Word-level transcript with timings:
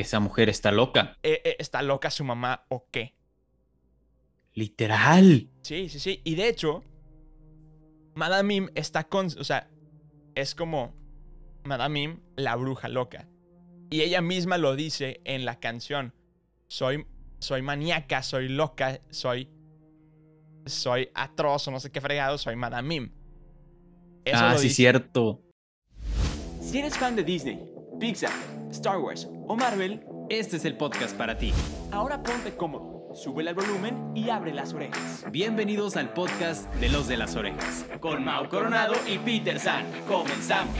Esa 0.00 0.20
mujer 0.20 0.48
está 0.48 0.70
loca. 0.70 1.16
Eh, 1.24 1.42
eh, 1.44 1.56
¿Está 1.58 1.82
loca 1.82 2.10
su 2.10 2.22
mamá 2.22 2.64
o 2.68 2.86
qué? 2.90 3.16
Literal. 4.54 5.48
Sí, 5.62 5.88
sí, 5.88 5.98
sí. 5.98 6.20
Y 6.22 6.36
de 6.36 6.48
hecho, 6.48 6.84
Madame 8.14 8.44
Mim 8.44 8.68
está 8.76 9.08
con. 9.08 9.26
O 9.26 9.44
sea, 9.44 9.68
es 10.36 10.54
como 10.54 10.94
Madame 11.64 12.00
Mim, 12.00 12.20
la 12.36 12.54
bruja 12.54 12.88
loca. 12.88 13.28
Y 13.90 14.02
ella 14.02 14.20
misma 14.20 14.56
lo 14.56 14.76
dice 14.76 15.20
en 15.24 15.44
la 15.44 15.58
canción. 15.58 16.14
Soy, 16.68 17.04
soy 17.40 17.62
maníaca, 17.62 18.22
soy 18.22 18.48
loca, 18.48 19.00
soy. 19.10 19.50
Soy 20.66 21.10
atroz 21.14 21.66
o 21.66 21.70
no 21.72 21.80
sé 21.80 21.90
qué 21.90 22.00
fregado, 22.00 22.38
soy 22.38 22.54
Madame 22.54 22.88
Mim. 22.88 23.12
Eso 24.24 24.44
ah, 24.44 24.52
lo 24.52 24.58
sí, 24.58 24.64
dice. 24.64 24.76
cierto. 24.76 25.42
Si 26.60 26.78
eres 26.78 26.96
fan 26.96 27.16
de 27.16 27.24
Disney, 27.24 27.58
Pixar, 27.98 28.32
Star 28.70 28.98
Wars 28.98 29.26
o 29.48 29.56
Marvel, 29.56 30.04
Este 30.28 30.56
es 30.58 30.64
el 30.64 30.76
podcast 30.76 31.16
para 31.16 31.38
ti. 31.38 31.52
ahora 31.90 32.22
ponte 32.22 32.54
cómodo, 32.54 33.14
sube 33.14 33.42
el 33.42 33.54
volumen 33.54 34.12
y 34.14 34.28
abre 34.30 34.52
las 34.52 34.74
orejas. 34.74 35.24
Bienvenidos 35.30 35.96
al 35.96 36.10
podcast 36.12 36.72
de 36.74 36.88
los 36.90 37.08
de 37.08 37.16
las 37.16 37.34
orejas. 37.34 37.86
Con 38.00 38.24
Mau 38.24 38.48
Coronado 38.48 38.94
y 39.06 39.18
Peter 39.18 39.58
San. 39.58 39.84
Comenzamos. 40.06 40.76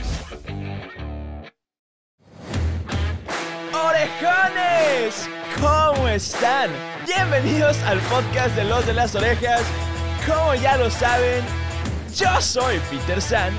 ¡Orejones! 3.73 5.27
¿Cómo 5.59 6.07
están? 6.07 6.69
Bienvenidos 7.07 7.77
al 7.83 7.99
podcast 8.01 8.55
de 8.55 8.65
Los 8.65 8.85
de 8.85 8.93
las 8.93 9.15
Orejas. 9.15 9.63
Como 10.27 10.53
ya 10.55 10.77
lo 10.77 10.89
saben, 10.91 11.43
yo 12.15 12.39
soy 12.39 12.79
Peter 12.91 13.21
San. 13.21 13.51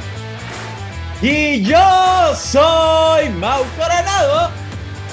Y 1.21 1.63
yo 1.65 2.35
soy 2.37 3.29
Mau 3.31 3.65
Coronado. 3.77 4.51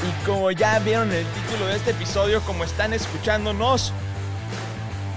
Y 0.05 0.25
como 0.25 0.51
ya 0.51 0.77
vieron 0.79 1.11
el 1.11 1.25
título 1.25 1.67
de 1.67 1.75
este 1.75 1.91
episodio, 1.91 2.41
como 2.41 2.63
están 2.63 2.93
escuchándonos, 2.93 3.93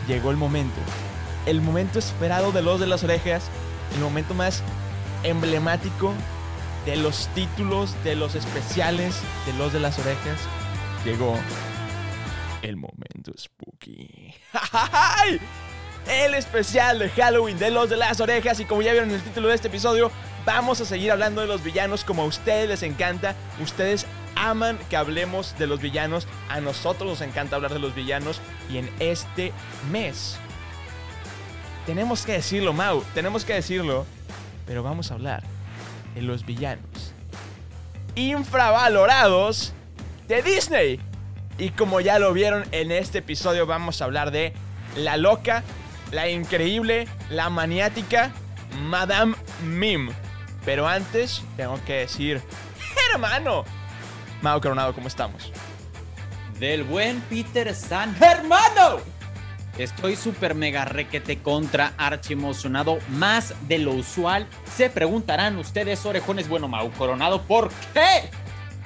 llegó 0.09 0.31
el 0.31 0.37
momento. 0.37 0.81
El 1.47 1.61
momento 1.61 1.99
esperado 1.99 2.53
de 2.53 2.63
Los 2.63 2.81
de 2.81 2.87
las 2.87 3.05
Orejas. 3.05 3.45
El 3.95 4.01
momento 4.01 4.35
más 4.35 4.63
emblemático 5.23 6.15
de 6.87 6.97
los 6.97 7.29
títulos, 7.35 7.95
de 8.05 8.17
los 8.17 8.35
especiales 8.35 9.17
de 9.47 9.53
Los 9.55 9.73
de 9.73 9.81
las 9.81 9.99
Orejas. 9.99 10.39
Llegó 11.05 11.37
el 12.63 12.77
momento 12.77 13.33
spooky. 13.39 14.35
¡Ay! 14.73 15.41
El 16.09 16.35
especial 16.35 16.99
de 16.99 17.11
Halloween 17.11 17.59
de 17.59 17.71
Los 17.71 17.91
de 17.91 17.97
las 17.97 18.21
Orejas. 18.21 18.61
Y 18.61 18.65
como 18.65 18.83
ya 18.83 18.93
vieron 18.93 19.11
en 19.11 19.17
el 19.17 19.23
título 19.23 19.49
de 19.49 19.55
este 19.55 19.69
episodio, 19.69 20.11
vamos 20.45 20.81
a 20.81 20.85
seguir 20.85 21.13
hablando 21.13 21.43
de 21.43 21.47
los 21.47 21.63
villanos 21.63 22.05
como 22.05 22.23
a 22.23 22.27
ustedes 22.27 22.69
les 22.69 22.83
encanta. 22.83 23.35
Ustedes 23.63 24.07
aman 24.35 24.79
que 24.89 24.97
hablemos 24.97 25.59
de 25.59 25.67
los 25.67 25.81
villanos. 25.81 26.27
A 26.49 26.61
nosotros 26.61 27.09
nos 27.09 27.21
encanta 27.21 27.57
hablar 27.57 27.73
de 27.73 27.79
los 27.79 27.95
villanos. 27.95 28.41
Y 28.71 28.79
en 28.79 28.91
este 28.99 29.53
mes, 29.91 30.39
tenemos 31.87 32.25
que 32.25 32.33
decirlo, 32.33 32.73
Mau, 32.73 33.05
tenemos 33.15 33.45
que 33.45 33.55
decirlo. 33.55 34.07
Pero 34.67 34.83
vamos 34.83 35.11
a 35.11 35.15
hablar 35.15 35.43
de 36.15 36.23
los 36.23 36.45
villanos 36.45 37.13
infravalorados 38.15 39.73
de 40.29 40.43
Disney. 40.43 41.01
Y 41.59 41.71
como 41.71 42.01
ya 42.01 42.19
lo 42.19 42.33
vieron 42.33 42.65
en 42.73 42.91
este 42.91 43.19
episodio, 43.19 43.67
vamos 43.67 44.01
a 44.01 44.05
hablar 44.05 44.31
de 44.31 44.55
la 44.97 45.17
loca, 45.17 45.63
la 46.11 46.29
increíble, 46.29 47.07
la 47.29 47.51
maniática 47.51 48.33
Madame 48.83 49.37
Mim. 49.63 50.11
Pero 50.65 50.89
antes, 50.89 51.43
tengo 51.57 51.79
que 51.85 51.95
decir, 51.95 52.41
hermano, 53.13 53.65
Mau 54.43 54.59
Coronado, 54.59 54.95
¿cómo 54.95 55.07
estamos? 55.07 55.53
Del 56.59 56.83
buen 56.85 57.21
Peter 57.23 57.75
San. 57.75 58.17
¡Hermano! 58.23 59.01
Estoy 59.77 60.17
súper 60.17 60.55
mega 60.55 60.87
requete 60.87 61.43
contra 61.43 61.93
archi 61.99 62.33
emocionado, 62.33 62.99
más 63.11 63.55
de 63.69 63.79
lo 63.79 63.93
usual. 63.93 64.47
Se 64.75 64.89
preguntarán 64.89 65.59
ustedes, 65.59 66.07
orejones, 66.07 66.49
bueno, 66.49 66.69
Mau 66.69 66.91
Coronado, 66.93 67.43
¿por 67.43 67.71
qué? 67.93 68.31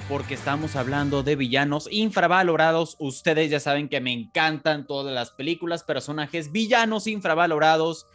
Porque 0.09 0.33
estamos 0.33 0.75
hablando 0.75 1.23
de 1.23 1.37
villanos 1.37 1.87
infravalorados. 1.89 2.97
Ustedes 2.99 3.49
ya 3.49 3.61
saben 3.61 3.87
que 3.87 4.01
me 4.01 4.11
encantan 4.11 4.85
todas 4.85 5.13
las 5.15 5.31
películas, 5.31 5.83
personajes 5.83 6.51
villanos 6.51 7.07
infravalorados. 7.07 8.07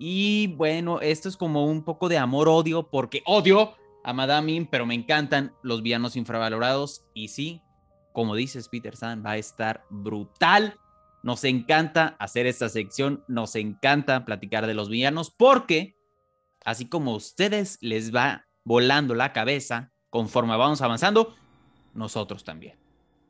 Y 0.00 0.48
bueno, 0.56 1.00
esto 1.00 1.28
es 1.28 1.36
como 1.36 1.64
un 1.64 1.84
poco 1.84 2.08
de 2.08 2.18
amor-odio, 2.18 2.88
porque 2.88 3.22
odio 3.24 3.76
a 4.08 4.14
Madame 4.14 4.52
Mim, 4.52 4.66
pero 4.70 4.86
me 4.86 4.94
encantan 4.94 5.52
los 5.62 5.82
villanos 5.82 6.16
infravalorados. 6.16 7.04
Y 7.12 7.28
sí, 7.28 7.60
como 8.14 8.34
dices, 8.34 8.70
Peter 8.70 8.96
San, 8.96 9.22
va 9.22 9.32
a 9.32 9.36
estar 9.36 9.84
brutal. 9.90 10.80
Nos 11.22 11.44
encanta 11.44 12.16
hacer 12.18 12.46
esta 12.46 12.70
sección, 12.70 13.22
nos 13.28 13.54
encanta 13.54 14.24
platicar 14.24 14.66
de 14.66 14.72
los 14.72 14.88
villanos, 14.88 15.30
porque 15.30 15.94
así 16.64 16.88
como 16.88 17.12
a 17.12 17.16
ustedes 17.16 17.76
les 17.82 18.14
va 18.14 18.46
volando 18.64 19.14
la 19.14 19.34
cabeza 19.34 19.92
conforme 20.08 20.56
vamos 20.56 20.80
avanzando, 20.80 21.34
nosotros 21.92 22.44
también. 22.44 22.78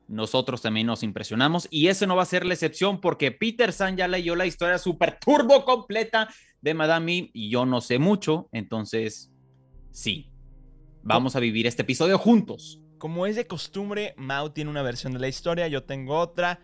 Nosotros 0.06 0.62
también 0.62 0.87
nos 0.87 1.03
impresionamos 1.03 1.67
y 1.72 1.88
ese 1.88 2.06
no 2.06 2.15
va 2.15 2.22
a 2.22 2.27
ser 2.27 2.47
la 2.47 2.55
excepción 2.55 3.00
porque 3.00 3.33
Peter 3.33 3.72
San 3.72 3.97
ya 3.97 4.06
leyó 4.06 4.37
la 4.37 4.47
historia 4.47 4.78
super 4.78 5.19
turbo 5.19 5.65
completa 5.65 6.28
de 6.61 6.75
Madame 6.75 7.31
y 7.34 7.50
yo 7.50 7.67
no 7.67 7.81
sé 7.81 7.99
mucho, 7.99 8.49
entonces 8.53 9.33
sí, 9.91 10.31
vamos 11.09 11.37
a 11.37 11.41
vivir 11.41 11.67
este 11.67 11.83
episodio 11.83 12.19
juntos. 12.19 12.81
Como 12.99 13.27
es 13.27 13.37
de 13.37 13.47
costumbre, 13.47 14.15
Mau 14.17 14.51
tiene 14.51 14.71
una 14.71 14.83
versión 14.83 15.13
de 15.13 15.19
la 15.19 15.29
historia, 15.29 15.67
yo 15.69 15.85
tengo 15.85 16.19
otra. 16.19 16.61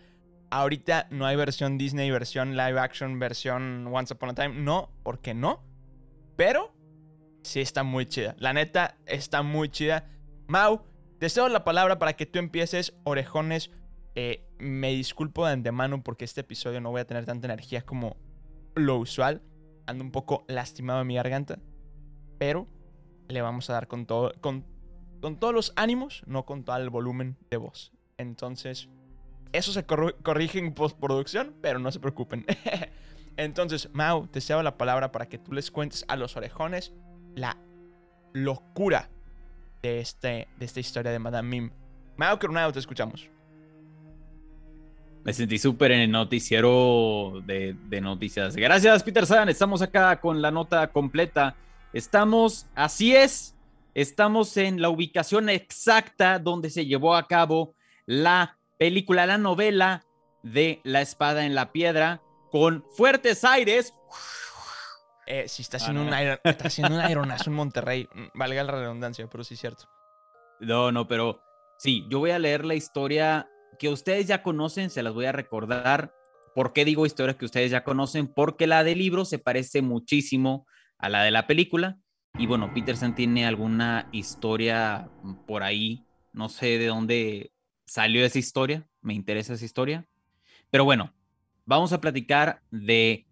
Ahorita 0.51 1.09
no 1.11 1.27
hay 1.27 1.35
versión 1.37 1.79
Disney, 1.79 2.11
versión 2.11 2.57
live 2.57 2.79
action, 2.79 3.19
versión 3.19 3.89
Once 3.91 4.13
Upon 4.13 4.31
a 4.31 4.35
Time. 4.35 4.55
No, 4.61 4.91
porque 5.03 5.35
no. 5.35 5.63
Pero 6.37 6.75
sí 7.43 7.61
está 7.61 7.83
muy 7.83 8.07
chida. 8.07 8.37
La 8.39 8.53
neta, 8.53 8.99
está 9.07 9.43
muy 9.43 9.71
chida. 9.71 10.11
Mau, 10.47 10.83
te 11.19 11.31
cedo 11.31 11.49
la 11.49 11.65
palabra 11.65 11.99
para 11.99 12.13
que 12.13 12.27
tú 12.27 12.39
empieces, 12.39 12.95
orejones. 13.05 13.71
Eh, 14.15 14.47
me 14.59 14.91
disculpo 14.91 15.47
de 15.47 15.55
antemano 15.55 16.03
porque 16.05 16.25
este 16.25 16.43
episodio 16.43 16.81
no 16.81 16.91
voy 16.91 17.01
a 17.01 17.07
tener 17.07 17.25
tanta 17.25 17.47
energía 17.47 17.83
como 17.83 18.17
lo 18.75 18.99
usual. 18.99 19.43
Ando 19.87 20.05
un 20.05 20.11
poco 20.11 20.45
lastimado 20.49 21.01
en 21.01 21.07
mi 21.07 21.15
garganta. 21.15 21.59
Pero 22.39 22.69
le 23.29 23.43
vamos 23.43 23.71
a 23.71 23.75
dar 23.75 23.89
con 23.89 24.07
todo. 24.07 24.33
Con, 24.41 24.65
todos 25.39 25.55
los 25.55 25.73
ánimos, 25.77 26.23
no 26.27 26.45
con 26.45 26.65
todo 26.65 26.77
el 26.77 26.91
volumen 26.91 27.37
de 27.51 27.57
voz. 27.57 27.93
Entonces, 28.19 28.89
eso 29.53 29.73
se 29.73 29.85
corrige 29.85 30.59
en 30.59 30.75
postproducción, 30.75 31.55
pero 31.63 31.79
no 31.79 31.91
se 31.91 32.01
preocupen. 32.01 32.45
Entonces, 33.37 33.89
Mau, 33.93 34.27
te 34.27 34.41
cedo 34.41 34.63
la 34.63 34.77
palabra 34.77 35.13
para 35.13 35.27
que 35.27 35.39
tú 35.39 35.53
les 35.53 35.71
cuentes 35.71 36.05
a 36.09 36.17
los 36.17 36.37
orejones 36.37 36.93
la 37.35 37.57
locura 38.33 39.09
de, 39.83 40.01
este, 40.01 40.49
de 40.59 40.65
esta 40.65 40.81
historia 40.81 41.11
de 41.11 41.19
Madame 41.19 41.49
Mim. 41.49 41.71
Mau 42.17 42.39
Coronado, 42.39 42.73
te 42.73 42.79
escuchamos. 42.79 43.29
Me 45.25 45.33
sentí 45.33 45.57
súper 45.57 45.93
en 45.93 46.01
el 46.01 46.11
noticiero 46.11 47.41
de, 47.47 47.75
de 47.89 48.01
noticias. 48.01 48.55
Gracias, 48.55 49.03
Peter 49.03 49.25
San. 49.25 49.49
Estamos 49.49 49.81
acá 49.81 50.21
con 50.21 50.43
la 50.43 50.51
nota 50.51 50.87
completa. 50.89 51.57
Estamos, 51.95 52.67
así 52.75 53.15
es, 53.15 53.55
estamos 53.95 54.57
en 54.57 54.83
la 54.83 54.89
ubicación 54.89 55.49
exacta 55.49 56.41
donde 56.41 56.69
se 56.71 56.87
llevó 56.87 57.15
a 57.15 57.29
cabo 57.29 57.77
la 58.05 58.59
película, 58.81 59.27
la 59.27 59.39
novela 59.39 60.05
de 60.43 60.81
La 60.83 61.01
Espada 61.01 61.47
en 61.47 61.55
la 61.55 61.71
Piedra, 61.71 62.21
con 62.51 62.85
fuertes 62.97 63.45
aires. 63.45 63.95
Eh, 65.27 65.45
está 65.47 65.77
Ah, 65.77 65.81
haciendo, 65.81 66.03
no, 66.03 66.09
un, 66.11 66.39
está 66.45 66.67
haciendo 66.67 66.97
un 66.97 67.01
aeronazo 67.01 67.49
en 67.49 67.57
Monterrey. 67.57 68.09
Mm, 68.13 68.39
Valga 68.39 68.65
la 68.65 68.73
redundancia, 68.73 69.27
pero 69.31 69.45
sí 69.45 69.55
es 69.55 69.61
cierto. 69.61 69.85
No, 70.59 70.91
no, 70.91 71.07
pero 71.07 71.41
sí, 71.79 72.05
yo 72.11 72.19
voy 72.19 72.33
a 72.33 72.41
leer 72.41 72.65
la 72.65 72.75
historia 72.75 73.49
que 73.79 73.89
ustedes 73.89 74.27
ya 74.27 74.43
conocen, 74.43 74.91
se 74.91 75.05
las 75.05 75.15
voy 75.15 75.27
a 75.27 75.33
recordar. 75.33 76.13
¿Por 76.57 76.73
qué 76.73 76.85
digo 76.85 77.07
historias 77.07 77.37
que 77.37 77.45
ustedes 77.45 77.71
ya 77.71 77.85
conocen? 77.85 78.27
Porque 78.27 78.67
la 78.67 78.83
del 78.83 78.99
libro 78.99 79.25
se 79.25 79.39
parece 79.39 79.81
muchísimo 79.81 80.67
a 81.05 81.11
la 81.11 81.23
de 81.23 81.31
la 81.31 81.47
película. 81.47 81.99
Y 82.39 82.47
bueno, 82.47 82.73
Peterson 82.73 83.15
tiene 83.15 83.47
alguna 83.47 84.09
historia 84.11 85.11
por 85.47 85.63
ahí. 85.63 86.03
No 86.33 86.49
sé 86.49 86.79
de 86.79 86.87
dónde 86.87 87.53
salió 87.85 88.25
esa 88.25 88.39
historia. 88.39 88.89
Me 89.03 89.13
interesa 89.13 89.53
esa 89.53 89.67
historia. 89.67 90.07
Pero 90.71 90.87
bueno, 90.87 91.13
vamos 91.67 91.93
a 91.93 92.01
platicar 92.01 92.63
de 92.71 93.27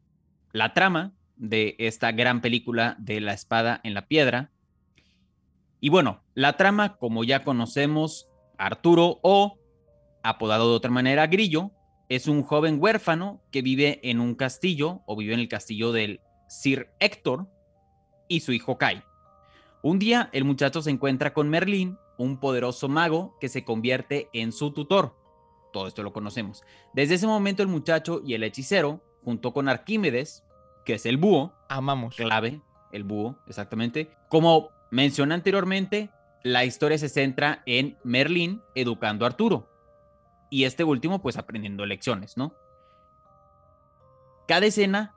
la 0.53 0.75
trama 0.75 1.15
de 1.37 1.75
esta 1.79 2.13
gran 2.13 2.43
película 2.43 2.95
de 2.99 3.23
La 3.23 3.33
espada 3.33 3.81
en 3.85 3.95
la 3.95 4.07
piedra. 4.07 4.51
Y 5.81 5.89
bueno, 5.89 6.23
la 6.35 6.59
trama, 6.59 6.99
como 6.99 7.25
ya 7.25 7.43
conocemos, 7.43 8.29
Arturo 8.59 9.19
o, 9.23 9.59
apodado 10.23 10.69
de 10.69 10.77
otra 10.77 10.91
manera, 10.91 11.27
Grillo, 11.27 11.73
es 12.11 12.29
un 12.29 12.43
joven 12.43 12.77
huérfano 12.79 13.43
que 13.51 13.63
vive 13.63 13.99
en 14.03 14.21
un 14.21 14.35
castillo 14.35 15.01
o 15.07 15.17
vive 15.17 15.33
en 15.33 15.41
el 15.41 15.49
castillo 15.49 15.91
del 15.91 16.21
Sir 16.49 16.91
Héctor 17.01 17.49
y 18.33 18.41
su 18.41 18.53
hijo 18.53 18.79
Kai. 18.79 19.03
Un 19.83 19.99
día 19.99 20.31
el 20.33 20.45
muchacho 20.45 20.81
se 20.81 20.91
encuentra 20.91 21.35
con 21.35 21.51
Merlín, 21.51 21.99
un 22.17 22.39
poderoso 22.39 22.89
mago 22.89 23.37
que 23.41 23.51
se 23.51 23.63
convierte 23.63 24.31
en 24.33 24.53
su 24.53 24.73
tutor. 24.73 25.15
Todo 25.71 25.87
esto 25.87 26.03
lo 26.03 26.15
conocemos. 26.15 26.63
Desde 26.95 27.17
ese 27.17 27.27
momento 27.27 27.63
el 27.63 27.69
muchacho 27.69 28.23
y 28.25 28.33
el 28.33 28.43
hechicero, 28.43 29.03
junto 29.23 29.53
con 29.53 29.69
Arquímedes, 29.69 30.45
que 30.87 30.95
es 30.95 31.05
el 31.05 31.19
búho, 31.19 31.53
Amamos. 31.69 32.17
clave, 32.17 32.63
el 32.91 33.05
búho, 33.05 33.37
exactamente. 33.47 34.11
Como 34.31 34.71
mencioné 34.91 35.35
anteriormente, 35.35 36.09
la 36.43 36.65
historia 36.65 36.97
se 36.97 37.11
centra 37.11 37.63
en 37.67 37.99
Merlín 38.03 38.63
educando 38.75 39.27
a 39.27 39.29
Arturo. 39.29 39.69
Y 40.51 40.65
este 40.65 40.85
último, 40.85 41.21
pues 41.21 41.37
aprendiendo 41.37 41.85
lecciones, 41.85 42.39
¿no? 42.39 42.55
Cada 44.49 44.67
escena 44.67 45.15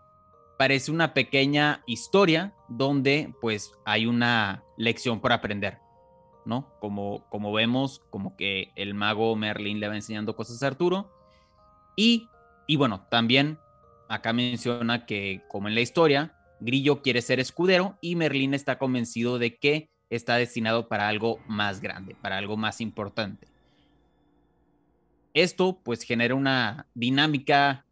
parece 0.57 0.91
una 0.91 1.13
pequeña 1.13 1.83
historia 1.85 2.53
donde 2.67 3.33
pues 3.41 3.73
hay 3.85 4.05
una 4.05 4.63
lección 4.77 5.19
por 5.19 5.31
aprender, 5.31 5.79
¿no? 6.45 6.69
Como, 6.79 7.25
como 7.29 7.51
vemos, 7.51 8.01
como 8.09 8.35
que 8.35 8.71
el 8.75 8.93
mago 8.93 9.35
Merlín 9.35 9.79
le 9.79 9.87
va 9.87 9.95
enseñando 9.95 10.35
cosas 10.35 10.61
a 10.63 10.67
Arturo. 10.67 11.11
Y, 11.95 12.27
y 12.67 12.75
bueno, 12.75 13.05
también 13.09 13.59
acá 14.09 14.33
menciona 14.33 15.05
que 15.05 15.41
como 15.47 15.67
en 15.67 15.75
la 15.75 15.81
historia, 15.81 16.35
Grillo 16.59 17.01
quiere 17.01 17.21
ser 17.21 17.39
escudero 17.39 17.97
y 18.01 18.15
Merlín 18.15 18.53
está 18.53 18.77
convencido 18.77 19.39
de 19.39 19.57
que 19.57 19.89
está 20.09 20.35
destinado 20.35 20.87
para 20.87 21.07
algo 21.07 21.39
más 21.47 21.81
grande, 21.81 22.15
para 22.15 22.37
algo 22.37 22.57
más 22.57 22.81
importante. 22.81 23.47
Esto 25.33 25.81
pues 25.83 26.03
genera 26.03 26.35
una 26.35 26.87
dinámica 26.93 27.84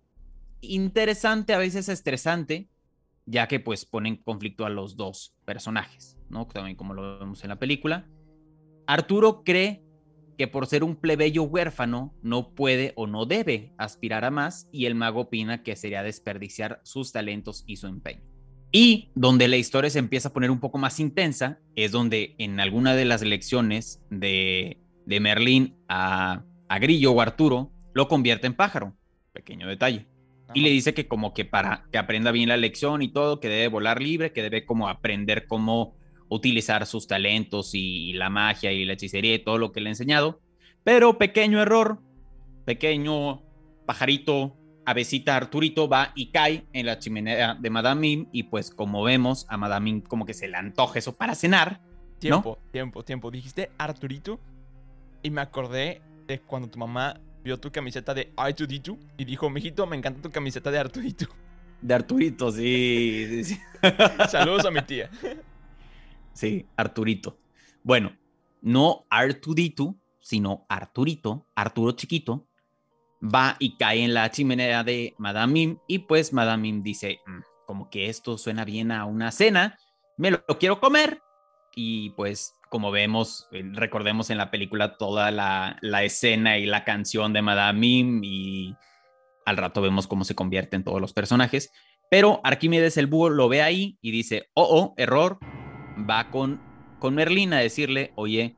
interesante, 0.64 1.54
a 1.54 1.58
veces 1.58 1.90
estresante, 1.90 2.70
ya 3.26 3.48
que 3.48 3.60
pues 3.60 3.86
pone 3.86 4.10
en 4.10 4.18
conflicto 4.18 4.66
a 4.66 4.70
los 4.70 4.96
dos 4.96 5.36
personajes, 5.46 6.18
¿no? 6.30 6.48
También 6.48 6.76
como 6.76 6.94
lo 6.94 7.20
vemos 7.20 7.44
en 7.44 7.50
la 7.50 7.60
película. 7.60 8.08
Arturo 8.88 9.44
cree 9.44 9.84
que 10.38 10.48
por 10.48 10.68
ser 10.68 10.84
un 10.84 10.96
plebeyo 10.96 11.44
huérfano 11.44 12.14
no 12.22 12.54
puede 12.54 12.94
o 12.96 13.08
no 13.08 13.26
debe 13.26 13.74
aspirar 13.78 14.26
a 14.26 14.32
más 14.32 14.68
y 14.72 14.86
el 14.86 14.96
mago 14.96 15.22
opina 15.22 15.64
que 15.64 15.76
sería 15.76 16.04
desperdiciar 16.04 16.82
sus 16.84 17.12
talentos 17.12 17.64
y 17.68 17.78
su 17.78 17.88
empeño. 17.88 18.24
Y 18.72 19.12
donde 19.14 19.48
la 19.48 19.58
historia 19.58 19.92
se 19.92 20.00
empieza 20.00 20.30
a 20.30 20.34
poner 20.34 20.50
un 20.50 20.60
poco 20.60 20.80
más 20.80 21.00
intensa 21.00 21.60
es 21.76 21.92
donde 21.92 22.34
en 22.40 22.60
alguna 22.60 22.96
de 22.96 23.06
las 23.06 23.22
lecciones 23.22 24.02
de, 24.10 24.82
de 25.06 25.20
Merlín 25.20 25.78
a, 25.88 26.44
a 26.68 26.80
Grillo 26.80 27.12
o 27.12 27.22
Arturo 27.22 27.72
lo 27.94 28.08
convierte 28.08 28.48
en 28.48 28.56
pájaro. 28.56 28.98
Pequeño 29.32 29.68
detalle. 29.68 30.08
Y 30.54 30.62
le 30.62 30.70
dice 30.70 30.94
que 30.94 31.08
como 31.08 31.34
que 31.34 31.46
para 31.46 31.86
que 31.92 31.98
aprenda 31.98 32.32
bien 32.32 32.50
la 32.50 32.58
lección 32.58 33.02
y 33.02 33.08
todo, 33.10 33.40
que 33.40 33.50
debe 33.50 33.68
volar 33.68 34.02
libre, 34.02 34.32
que 34.32 34.44
debe 34.44 34.66
como 34.66 34.88
aprender 34.88 35.48
cómo 35.48 35.96
utilizar 36.30 36.86
sus 36.86 37.08
talentos 37.08 37.72
y 37.74 38.14
la 38.14 38.30
magia 38.30 38.72
y 38.72 38.86
la 38.86 38.94
hechicería 38.94 39.36
y 39.36 39.40
todo 39.40 39.58
lo 39.58 39.72
que 39.72 39.82
le 39.82 39.90
ha 39.90 39.92
enseñado. 39.92 40.42
Pero 40.84 41.18
pequeño 41.18 41.62
error, 41.62 42.00
pequeño 42.66 43.42
pajarito, 43.86 44.58
avecita 44.86 45.36
Arturito 45.36 45.88
va 45.88 46.12
y 46.16 46.32
cae 46.32 46.66
en 46.74 46.86
la 46.86 47.00
chimenea 47.00 47.56
de 47.56 47.70
Madame 47.70 48.02
Mim 48.02 48.28
y 48.32 48.44
pues 48.44 48.70
como 48.70 49.04
vemos 49.04 49.46
a 49.50 49.58
Madame 49.58 49.92
Mim 49.92 50.02
como 50.02 50.26
que 50.26 50.34
se 50.34 50.48
le 50.48 50.58
antoja 50.58 51.00
eso 51.00 51.16
para 51.16 51.36
cenar. 51.36 51.82
Tiempo, 52.20 52.58
tiempo, 52.72 53.04
tiempo. 53.04 53.32
Dijiste 53.32 53.70
Arturito 53.78 54.40
y 55.22 55.30
me 55.30 55.42
acordé 55.42 56.02
de 56.28 56.40
cuando 56.40 56.70
tu 56.70 56.80
mamá 56.80 57.20
vio 57.44 57.60
tu 57.60 57.72
camiseta 57.72 58.14
de 58.14 58.34
R2D2 58.36 58.98
y 59.18 59.26
dijo, 59.26 59.50
mijito, 59.50 59.86
me 59.86 59.98
encanta 59.98 60.22
tu 60.22 60.32
camiseta 60.32 60.72
de 60.72 60.80
Arturito. 60.80 61.28
De 61.82 61.94
Arturito, 61.94 62.50
sí, 62.50 63.26
sí, 63.28 63.44
sí. 63.44 63.60
Saludos 64.30 64.66
a 64.66 64.72
mi 64.72 64.82
tía. 64.84 65.10
Sí, 66.32 66.66
Arturito. 66.78 67.38
Bueno, 67.84 68.16
no 68.62 69.06
Artudito, 69.10 69.98
sino 70.22 70.66
Arturito, 70.70 71.46
Arturo 71.56 71.92
chiquito, 71.92 72.48
va 73.22 73.58
y 73.60 73.76
cae 73.76 74.02
en 74.02 74.14
la 74.14 74.32
chimenea 74.32 74.86
de 74.86 75.14
Madame 75.18 75.52
Mim 75.52 75.78
y 75.86 76.00
pues 76.00 76.32
Madame 76.32 76.62
Mim 76.62 76.84
dice, 76.84 77.20
"Mm, 77.26 77.42
como 77.66 77.90
que 77.90 78.08
esto 78.08 78.38
suena 78.38 78.64
bien 78.64 78.92
a 78.94 79.04
una 79.04 79.32
cena, 79.32 79.78
me 80.18 80.32
lo 80.32 80.46
quiero 80.60 80.80
comer. 80.80 81.23
Y 81.76 82.12
pues 82.12 82.56
como 82.70 82.92
vemos, 82.92 83.48
eh, 83.52 83.64
recordemos 83.74 84.30
en 84.30 84.38
la 84.38 84.52
película 84.52 84.98
toda 84.98 85.32
la, 85.32 85.78
la 85.82 86.04
escena 86.04 86.58
y 86.58 86.66
la 86.66 86.84
canción 86.84 87.34
de 87.34 87.42
Madame 87.42 87.80
Mim 87.80 88.22
y 88.24 88.76
al 89.46 89.58
rato 89.58 89.82
vemos 89.82 90.08
cómo 90.08 90.24
se 90.24 90.36
convierten 90.36 90.84
todos 90.84 91.02
los 91.02 91.14
personajes. 91.14 91.72
Pero 92.10 92.42
Arquímedes 92.44 92.98
el 92.98 93.08
búho 93.08 93.30
lo 93.30 93.50
ve 93.50 93.62
ahí 93.62 93.98
y 94.02 94.12
dice, 94.12 94.50
oh, 94.54 94.68
oh, 94.70 94.94
error, 94.98 95.40
va 96.10 96.30
con, 96.30 96.62
con 97.00 97.16
Merlín 97.16 97.54
a 97.54 97.60
decirle, 97.60 98.12
oye, 98.16 98.56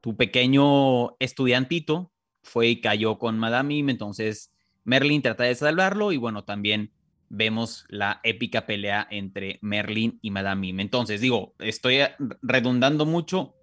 tu 0.00 0.16
pequeño 0.16 1.16
estudiantito 1.18 2.12
fue 2.42 2.68
y 2.68 2.80
cayó 2.80 3.18
con 3.18 3.38
Madame 3.38 3.68
Mim, 3.68 3.90
entonces 3.90 4.52
Merlín 4.84 5.22
trata 5.22 5.44
de 5.44 5.54
salvarlo 5.54 6.12
y 6.12 6.16
bueno, 6.16 6.44
también 6.44 6.92
vemos 7.28 7.84
la 7.88 8.20
épica 8.22 8.66
pelea 8.66 9.06
entre 9.10 9.58
Merlín 9.62 10.18
y 10.22 10.30
Madame 10.30 10.60
Mim. 10.60 10.80
Entonces, 10.80 11.20
digo, 11.20 11.54
estoy 11.58 11.98
redundando 12.42 13.06
mucho. 13.06 13.54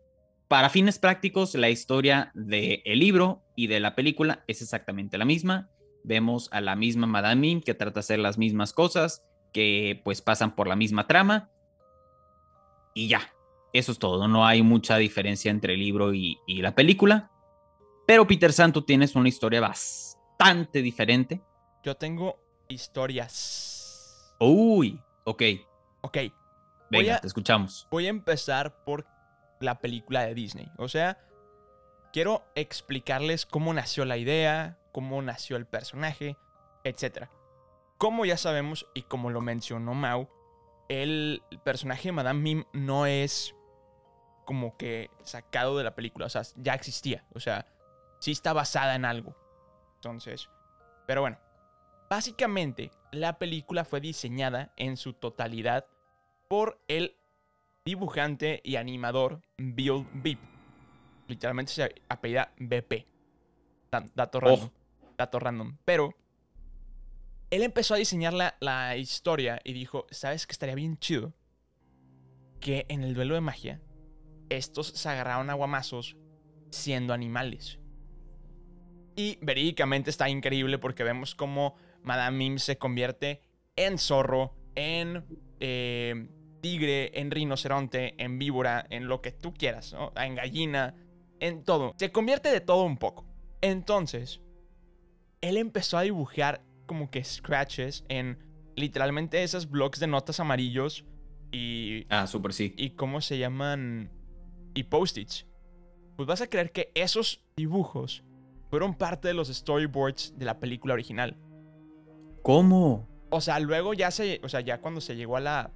Para 0.48 0.70
fines 0.70 1.00
prácticos, 1.00 1.56
la 1.56 1.70
historia 1.70 2.32
del 2.36 2.82
el 2.86 3.00
libro 3.00 3.44
y 3.56 3.68
de 3.68 3.80
la 3.80 3.96
película 3.96 4.44
es 4.48 4.62
exactamente 4.62 5.18
la 5.18 5.26
misma. 5.26 5.70
Vemos 6.04 6.50
a 6.52 6.62
la 6.62 6.76
misma 6.76 7.08
Madame 7.08 7.42
Mim 7.42 7.62
que 7.62 7.74
trata 7.74 7.96
de 7.96 8.00
hacer 8.02 8.20
las 8.20 8.38
mismas 8.38 8.74
cosas, 8.74 9.24
que 9.52 10.02
pues 10.04 10.22
pasan 10.22 10.56
por 10.56 10.68
la 10.68 10.76
misma 10.76 11.08
trama. 11.08 11.50
Y 12.94 13.08
ya, 13.08 13.34
eso 13.72 13.94
es 13.94 14.00
todo. 14.00 14.28
No 14.28 14.46
hay 14.46 14.62
mucha 14.62 14.98
diferencia 14.98 15.50
entre 15.50 15.74
el 15.74 15.80
libro 15.80 16.14
y, 16.14 16.38
y 16.46 16.62
la 16.62 16.76
película. 16.76 17.32
Pero 18.06 18.28
Peter 18.28 18.52
Santo 18.52 18.84
tienes 18.84 19.16
una 19.16 19.30
historia 19.30 19.62
bastante 19.62 20.82
diferente. 20.82 21.42
Yo 21.84 21.96
tengo 21.96 22.43
historias. 22.68 24.36
Uy, 24.40 25.02
ok. 25.24 25.42
Ok, 26.02 26.18
Venga, 26.90 27.16
a- 27.16 27.22
te 27.22 27.28
escuchamos. 27.28 27.88
voy 27.90 28.08
a 28.08 28.10
empezar 28.10 28.84
por 28.84 29.06
la 29.60 29.80
película 29.80 30.24
de 30.26 30.34
Disney. 30.34 30.70
O 30.78 30.88
sea, 30.90 31.18
quiero 32.12 32.44
explicarles 32.56 33.46
cómo 33.46 33.74
nació 33.74 34.06
la 34.06 34.18
idea, 34.18 34.78
cómo 34.92 35.22
nació 35.22 35.56
el 35.56 35.66
personaje, 35.66 36.38
etc. 36.84 37.30
Como 37.98 38.26
ya 38.26 38.38
sabemos 38.38 38.86
y 38.94 39.04
como 39.04 39.30
lo 39.30 39.40
mencionó 39.42 39.94
Mau, 39.94 40.30
el 40.90 41.42
personaje 41.64 42.10
de 42.10 42.12
Madame 42.12 42.42
Mim 42.42 42.64
no 42.74 43.06
es 43.06 43.56
como 44.46 44.76
que 44.76 45.10
sacado 45.24 45.78
de 45.78 45.86
la 45.86 45.96
película, 45.96 46.26
o 46.26 46.30
sea, 46.30 46.42
ya 46.58 46.74
existía, 46.74 47.26
o 47.34 47.40
sea, 47.40 47.66
sí 48.20 48.32
está 48.34 48.52
basada 48.52 48.94
en 48.96 49.06
algo. 49.06 49.34
Entonces, 49.96 50.50
pero 51.08 51.22
bueno, 51.22 51.38
básicamente 52.10 52.92
la 53.12 53.38
película 53.38 53.86
fue 53.86 54.02
diseñada 54.02 54.74
en 54.78 54.98
su 54.98 55.14
totalidad 55.14 55.86
por 56.48 56.80
el 56.88 57.16
dibujante 57.86 58.62
y 58.64 58.76
animador 58.76 59.42
Bill 59.58 60.06
Beep. 60.14 60.40
Literalmente 61.28 61.72
se 61.72 61.96
apellida 62.10 62.54
BP. 62.58 63.06
Da- 63.92 64.06
Dato 64.16 64.40
random. 64.40 64.70
Dato 65.18 65.40
random. 65.40 65.78
Pero 65.86 66.14
él 67.50 67.62
empezó 67.64 67.94
a 67.94 67.98
diseñar 67.98 68.34
la, 68.34 68.56
la 68.60 68.96
historia 68.98 69.60
y 69.64 69.74
dijo, 69.74 70.06
¿sabes 70.12 70.48
qué 70.48 70.52
estaría 70.54 70.76
bien 70.76 70.98
chido? 70.98 71.34
Que 72.60 72.86
en 72.90 73.04
el 73.04 73.14
duelo 73.14 73.36
de 73.36 73.42
magia, 73.42 73.82
estos 74.50 74.88
se 74.88 75.10
agarraron 75.10 75.50
a 75.50 75.54
guamazos 75.54 76.18
siendo 76.72 77.14
animales. 77.14 77.80
Y 79.16 79.38
verídicamente 79.42 80.10
está 80.10 80.30
increíble 80.30 80.80
porque 80.80 81.04
vemos 81.04 81.36
cómo 81.36 81.76
Madame 82.04 82.38
Mim 82.38 82.58
se 82.58 82.78
convierte 82.78 83.42
en 83.76 83.98
zorro, 83.98 84.56
en 84.76 85.26
eh, 85.60 86.28
tigre, 86.62 87.20
en 87.20 87.32
rinoceronte, 87.32 88.16
en 88.24 88.40
víbora, 88.40 88.86
en 88.90 89.08
lo 89.08 89.22
que 89.22 89.32
tú 89.32 89.54
quieras, 89.54 89.94
¿no? 89.94 90.12
En 90.16 90.36
gallina, 90.36 90.96
en 91.40 91.64
todo. 91.64 91.94
Se 91.98 92.12
convierte 92.12 92.50
de 92.50 92.62
todo 92.62 92.84
un 92.84 92.98
poco. 92.98 93.26
Entonces, 93.62 94.42
él 95.42 95.58
empezó 95.58 95.98
a 95.98 96.02
dibujar 96.04 96.64
como 96.86 97.10
que 97.10 97.24
scratches 97.24 98.06
en 98.10 98.38
literalmente 98.76 99.44
esos 99.44 99.70
blocks 99.70 100.00
de 100.00 100.08
notas 100.08 100.40
amarillos 100.40 101.06
y, 101.52 102.06
Ah, 102.10 102.28
súper 102.28 102.54
sí. 102.54 102.74
y 102.78 102.92
cómo 102.92 103.22
se 103.22 103.38
llaman 103.38 104.12
y 104.74 104.84
post-its. 104.84 105.46
Pues 106.16 106.28
vas 106.28 106.42
a 106.42 106.48
creer 106.48 106.72
que 106.72 106.92
esos 106.96 107.44
dibujos 107.56 108.24
fueron 108.70 108.96
parte 108.96 109.28
de 109.28 109.34
los 109.34 109.50
storyboards 109.50 110.38
de 110.38 110.46
la 110.46 110.60
película 110.60 110.94
original. 110.94 111.38
¿Cómo? 112.44 113.08
O 113.30 113.42
sea, 113.42 113.60
luego 113.60 113.94
ya 113.94 114.12
se, 114.12 114.40
o 114.44 114.50
sea, 114.50 114.60
ya 114.60 114.80
cuando 114.80 115.02
se 115.02 115.16
llegó 115.16 115.38
a 115.38 115.42
la 115.42 115.72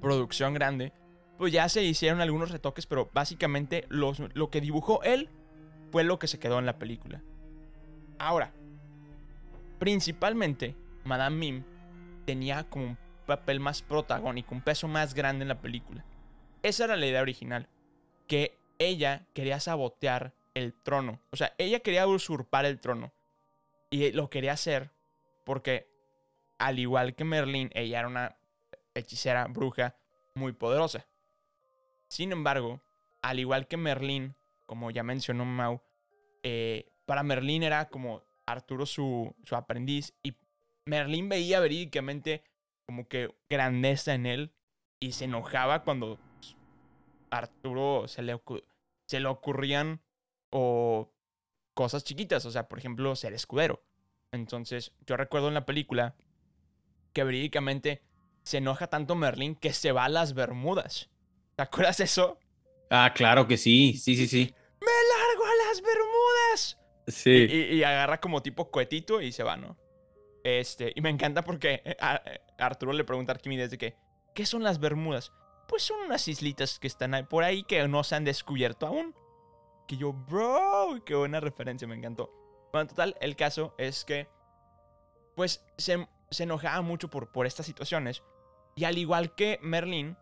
producción 0.00 0.54
grande, 0.54 0.92
pues 1.36 1.52
ya 1.52 1.68
se 1.68 1.82
hicieron 1.82 2.20
algunos 2.20 2.50
retoques, 2.50 2.86
pero 2.86 3.10
básicamente 3.12 3.84
lo 3.88 4.50
que 4.50 4.60
dibujó 4.60 5.02
él 5.02 5.28
fue 5.90 6.04
lo 6.04 6.18
que 6.18 6.28
se 6.28 6.38
quedó 6.38 6.58
en 6.58 6.66
la 6.66 6.78
película. 6.78 7.22
Ahora, 8.18 8.52
principalmente, 9.78 10.76
Madame 11.04 11.36
Mim 11.36 11.64
tenía 12.24 12.64
como 12.70 12.86
un 12.86 12.98
papel 13.26 13.58
más 13.58 13.82
protagónico, 13.82 14.54
un 14.54 14.62
peso 14.62 14.86
más 14.88 15.12
grande 15.12 15.42
en 15.42 15.48
la 15.48 15.60
película. 15.60 16.04
Esa 16.62 16.84
era 16.84 16.96
la 16.96 17.06
idea 17.06 17.20
original, 17.20 17.68
que 18.26 18.56
ella 18.78 19.26
quería 19.34 19.58
sabotear 19.60 20.34
el 20.54 20.72
trono. 20.72 21.20
O 21.30 21.36
sea, 21.36 21.52
ella 21.58 21.80
quería 21.80 22.06
usurpar 22.06 22.64
el 22.64 22.80
trono. 22.80 23.12
Y 23.90 24.12
lo 24.12 24.30
quería 24.30 24.52
hacer 24.52 24.93
porque, 25.44 25.88
al 26.58 26.78
igual 26.78 27.14
que 27.14 27.24
Merlín, 27.24 27.70
ella 27.74 28.00
era 28.00 28.08
una 28.08 28.36
hechicera 28.94 29.46
bruja 29.46 29.96
muy 30.34 30.52
poderosa. 30.52 31.06
Sin 32.08 32.32
embargo, 32.32 32.80
al 33.22 33.38
igual 33.38 33.66
que 33.66 33.76
Merlín, 33.76 34.34
como 34.66 34.90
ya 34.90 35.02
mencionó 35.02 35.44
Mau, 35.44 35.82
eh, 36.42 36.90
para 37.06 37.22
Merlín 37.22 37.62
era 37.62 37.88
como 37.88 38.22
Arturo 38.46 38.86
su, 38.86 39.34
su 39.44 39.56
aprendiz 39.56 40.14
y 40.22 40.34
Merlín 40.86 41.28
veía 41.28 41.60
verídicamente 41.60 42.44
como 42.86 43.08
que 43.08 43.34
grandeza 43.48 44.14
en 44.14 44.26
él 44.26 44.52
y 45.00 45.12
se 45.12 45.24
enojaba 45.24 45.84
cuando 45.84 46.18
pues, 46.34 46.56
Arturo 47.30 48.06
se 48.08 48.22
le, 48.22 48.40
se 49.06 49.20
le 49.20 49.28
ocurrían 49.28 50.02
o 50.50 51.10
cosas 51.74 52.04
chiquitas, 52.04 52.44
o 52.46 52.50
sea, 52.50 52.68
por 52.68 52.78
ejemplo, 52.78 53.16
ser 53.16 53.32
escudero. 53.32 53.82
Entonces, 54.34 54.92
yo 55.06 55.16
recuerdo 55.16 55.48
en 55.48 55.54
la 55.54 55.64
película 55.66 56.14
que 57.12 57.24
verídicamente 57.24 58.02
se 58.42 58.58
enoja 58.58 58.88
tanto 58.88 59.14
Merlín 59.14 59.54
que 59.54 59.72
se 59.72 59.92
va 59.92 60.04
a 60.04 60.08
las 60.08 60.34
Bermudas. 60.34 61.10
¿Te 61.56 61.62
acuerdas 61.62 62.00
eso? 62.00 62.38
Ah, 62.90 63.12
claro 63.14 63.46
que 63.46 63.56
sí, 63.56 63.94
sí, 63.94 64.16
sí, 64.16 64.26
sí. 64.26 64.54
¡Me 64.80 64.86
largo 64.86 65.44
a 65.44 65.68
las 65.68 65.80
Bermudas! 65.82 66.78
Sí. 67.06 67.46
Y, 67.50 67.74
y 67.76 67.84
agarra 67.84 68.20
como 68.20 68.42
tipo 68.42 68.70
cohetito 68.70 69.20
y 69.20 69.32
se 69.32 69.42
va, 69.42 69.56
¿no? 69.56 69.76
Este, 70.42 70.92
y 70.94 71.00
me 71.00 71.08
encanta 71.10 71.42
porque 71.42 71.80
eh, 71.84 71.96
a- 72.00 72.20
eh, 72.26 72.40
Arturo 72.58 72.92
le 72.92 73.04
pregunta 73.04 73.32
a 73.32 73.36
Arquímedes 73.36 73.70
de 73.70 73.78
que, 73.78 73.96
¿qué 74.34 74.44
son 74.44 74.62
las 74.62 74.78
Bermudas? 74.78 75.32
Pues 75.68 75.82
son 75.82 76.00
unas 76.00 76.28
islitas 76.28 76.78
que 76.78 76.86
están 76.86 77.14
ahí- 77.14 77.22
por 77.22 77.44
ahí 77.44 77.62
que 77.62 77.86
no 77.88 78.04
se 78.04 78.14
han 78.16 78.24
descubierto 78.24 78.86
aún. 78.86 79.14
Que 79.86 79.96
yo, 79.96 80.12
bro, 80.12 81.02
qué 81.06 81.14
buena 81.14 81.40
referencia, 81.40 81.86
me 81.88 81.94
encantó. 81.94 82.30
Bueno, 82.74 82.82
en 82.82 82.88
total, 82.88 83.16
el 83.20 83.36
caso 83.36 83.72
es 83.78 84.04
que, 84.04 84.26
pues, 85.36 85.64
se, 85.78 86.08
se 86.28 86.42
enojaba 86.42 86.82
mucho 86.82 87.08
por, 87.08 87.30
por 87.30 87.46
estas 87.46 87.66
situaciones. 87.66 88.24
Y 88.74 88.82
al 88.82 88.98
igual 88.98 89.36
que 89.36 89.60
Merlín, 89.62 90.16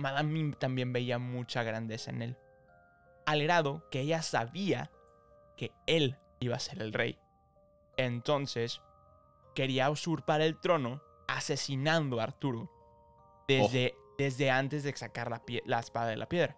Madame 0.00 0.32
Mim 0.32 0.52
también 0.54 0.92
veía 0.92 1.20
mucha 1.20 1.62
grandeza 1.62 2.10
en 2.10 2.22
él. 2.22 2.36
Al 3.24 3.40
grado 3.44 3.88
que 3.88 4.00
ella 4.00 4.20
sabía 4.20 4.90
que 5.56 5.70
él 5.86 6.18
iba 6.40 6.56
a 6.56 6.58
ser 6.58 6.82
el 6.82 6.92
rey. 6.92 7.20
Entonces, 7.96 8.80
quería 9.54 9.88
usurpar 9.88 10.40
el 10.40 10.58
trono 10.58 11.00
asesinando 11.28 12.18
a 12.18 12.24
Arturo 12.24 12.68
desde, 13.46 13.94
desde 14.18 14.50
antes 14.50 14.82
de 14.82 14.96
sacar 14.96 15.30
la, 15.30 15.40
pie- 15.44 15.62
la 15.66 15.78
espada 15.78 16.08
de 16.08 16.16
la 16.16 16.28
piedra. 16.28 16.56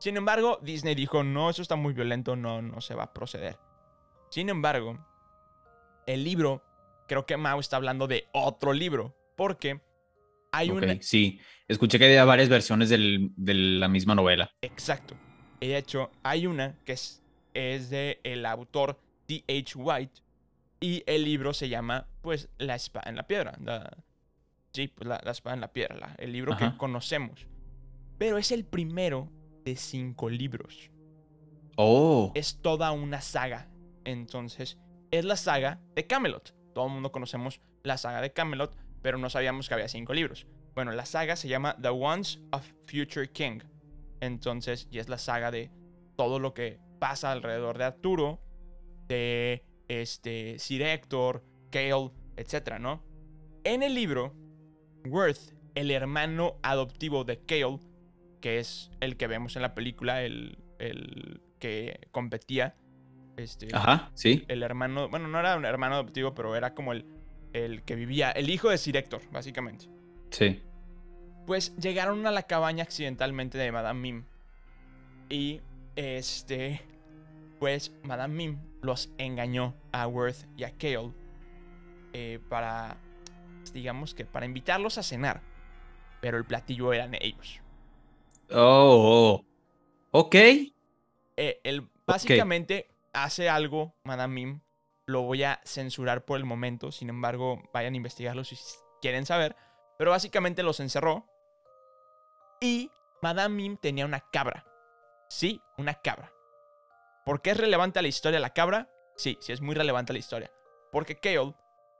Sin 0.00 0.16
embargo, 0.16 0.58
Disney 0.62 0.96
dijo, 0.96 1.22
no, 1.22 1.48
eso 1.48 1.62
está 1.62 1.76
muy 1.76 1.92
violento, 1.92 2.34
no, 2.34 2.60
no 2.60 2.80
se 2.80 2.96
va 2.96 3.04
a 3.04 3.12
proceder. 3.14 3.56
Sin 4.34 4.48
embargo, 4.48 4.98
el 6.06 6.24
libro, 6.24 6.60
creo 7.06 7.24
que 7.24 7.36
Mao 7.36 7.60
está 7.60 7.76
hablando 7.76 8.08
de 8.08 8.26
otro 8.32 8.72
libro, 8.72 9.14
porque 9.36 9.80
hay 10.50 10.70
Ok, 10.70 10.76
una... 10.82 11.00
sí. 11.02 11.38
Escuché 11.68 12.00
que 12.00 12.06
había 12.06 12.24
varias 12.24 12.48
versiones 12.48 12.88
del- 12.88 13.30
de 13.36 13.54
la 13.54 13.86
misma 13.86 14.16
novela. 14.16 14.50
Exacto. 14.60 15.14
Y 15.60 15.68
de 15.68 15.76
hecho, 15.78 16.10
hay 16.24 16.48
una 16.48 16.76
que 16.84 16.94
es, 16.94 17.22
es 17.54 17.90
de 17.90 18.18
el 18.24 18.44
autor 18.44 18.98
D.H. 19.28 19.78
White 19.78 20.20
y 20.80 21.04
el 21.06 21.22
libro 21.22 21.54
se 21.54 21.68
llama, 21.68 22.08
pues, 22.20 22.48
La 22.58 22.74
espada 22.74 23.08
en 23.08 23.14
la 23.14 23.28
piedra. 23.28 23.56
la- 23.62 23.96
sí, 24.72 24.88
pues, 24.88 25.06
la, 25.06 25.20
la 25.24 25.30
espada 25.30 25.54
en 25.54 25.60
la 25.60 25.72
piedra, 25.72 25.94
la- 25.96 26.16
el 26.18 26.32
libro 26.32 26.56
que 26.56 26.76
conocemos. 26.76 27.46
Pero 28.18 28.36
es 28.36 28.50
el 28.50 28.64
primero 28.64 29.30
de 29.64 29.76
cinco 29.76 30.28
libros. 30.28 30.90
Oh. 31.76 32.32
Es 32.34 32.60
toda 32.60 32.90
una 32.90 33.20
saga. 33.20 33.68
Entonces, 34.04 34.78
es 35.10 35.24
la 35.24 35.36
saga 35.36 35.80
de 35.94 36.06
Camelot. 36.06 36.54
Todo 36.74 36.86
el 36.86 36.92
mundo 36.92 37.12
conocemos 37.12 37.60
la 37.82 37.96
saga 37.96 38.20
de 38.20 38.32
Camelot, 38.32 38.76
pero 39.02 39.18
no 39.18 39.30
sabíamos 39.30 39.68
que 39.68 39.74
había 39.74 39.88
cinco 39.88 40.12
libros. 40.12 40.46
Bueno, 40.74 40.92
la 40.92 41.06
saga 41.06 41.36
se 41.36 41.48
llama 41.48 41.76
The 41.80 41.88
Ones 41.88 42.40
of 42.50 42.66
Future 42.86 43.30
King. 43.30 43.60
Entonces, 44.20 44.88
y 44.90 44.98
es 44.98 45.08
la 45.08 45.18
saga 45.18 45.50
de 45.50 45.70
todo 46.16 46.38
lo 46.38 46.54
que 46.54 46.80
pasa 46.98 47.32
alrededor 47.32 47.78
de 47.78 47.84
Arturo, 47.84 48.40
de 49.06 49.64
este, 49.88 50.58
Sir 50.58 50.82
Hector, 50.82 51.44
Gale, 51.70 52.10
etc., 52.36 52.78
¿no? 52.80 53.04
En 53.64 53.82
el 53.82 53.94
libro, 53.94 54.34
Worth, 55.06 55.54
el 55.74 55.90
hermano 55.90 56.56
adoptivo 56.62 57.24
de 57.24 57.40
Gale, 57.46 57.78
que 58.40 58.58
es 58.58 58.90
el 59.00 59.16
que 59.16 59.26
vemos 59.26 59.56
en 59.56 59.62
la 59.62 59.74
película, 59.74 60.22
el, 60.22 60.58
el 60.78 61.42
que 61.58 62.08
competía, 62.10 62.76
este, 63.36 63.68
Ajá, 63.72 64.10
sí. 64.14 64.44
el 64.48 64.62
hermano, 64.62 65.08
bueno, 65.08 65.28
no 65.28 65.38
era 65.38 65.56
un 65.56 65.64
hermano 65.64 65.94
adoptivo, 65.96 66.34
pero 66.34 66.54
era 66.56 66.74
como 66.74 66.92
el, 66.92 67.04
el 67.52 67.82
que 67.82 67.94
vivía, 67.94 68.30
el 68.30 68.50
hijo 68.50 68.68
de 68.70 68.78
Sir 68.78 68.96
Hector, 68.96 69.22
básicamente. 69.30 69.86
Sí. 70.30 70.62
Pues 71.46 71.76
llegaron 71.76 72.26
a 72.26 72.30
la 72.30 72.44
cabaña 72.44 72.82
accidentalmente 72.84 73.58
de 73.58 73.70
Madame 73.70 74.00
Mim. 74.00 74.24
Y 75.28 75.60
este. 75.96 76.80
Pues 77.58 77.92
Madame 78.02 78.34
Mim 78.34 78.58
los 78.82 79.10
engañó 79.18 79.74
a 79.92 80.06
Worth 80.06 80.46
y 80.56 80.64
a 80.64 80.70
Kale. 80.70 81.12
eh, 82.12 82.38
para. 82.48 82.96
Digamos 83.72 84.14
que 84.14 84.24
para 84.24 84.46
invitarlos 84.46 84.98
a 84.98 85.02
cenar. 85.02 85.42
Pero 86.20 86.38
el 86.38 86.44
platillo 86.44 86.92
eran 86.92 87.14
ellos. 87.14 87.60
Oh, 88.50 89.42
oh. 89.42 89.44
Ok. 90.10 90.34
Eh, 90.34 91.60
él 91.64 91.88
básicamente 92.06 92.86
hace 93.14 93.48
algo, 93.48 93.94
Madame 94.04 94.34
Mim. 94.34 94.60
Lo 95.06 95.22
voy 95.22 95.42
a 95.42 95.60
censurar 95.64 96.24
por 96.24 96.38
el 96.38 96.44
momento. 96.44 96.92
Sin 96.92 97.08
embargo, 97.08 97.62
vayan 97.72 97.94
a 97.94 97.96
investigarlo 97.96 98.44
si 98.44 98.56
quieren 99.00 99.26
saber. 99.26 99.56
Pero 99.98 100.10
básicamente 100.10 100.62
los 100.62 100.80
encerró. 100.80 101.26
Y 102.60 102.90
Madame 103.22 103.54
Mim 103.54 103.76
tenía 103.76 104.04
una 104.04 104.20
cabra. 104.20 104.66
Sí, 105.28 105.60
una 105.78 105.94
cabra. 105.94 106.32
¿Por 107.24 107.40
qué 107.40 107.50
es 107.50 107.56
relevante 107.56 107.98
a 107.98 108.02
la 108.02 108.08
historia 108.08 108.40
la 108.40 108.52
cabra? 108.52 108.90
Sí, 109.16 109.38
sí 109.40 109.52
es 109.52 109.60
muy 109.60 109.74
relevante 109.74 110.12
a 110.12 110.14
la 110.14 110.18
historia. 110.18 110.50
Porque 110.92 111.18
Kale 111.18 111.54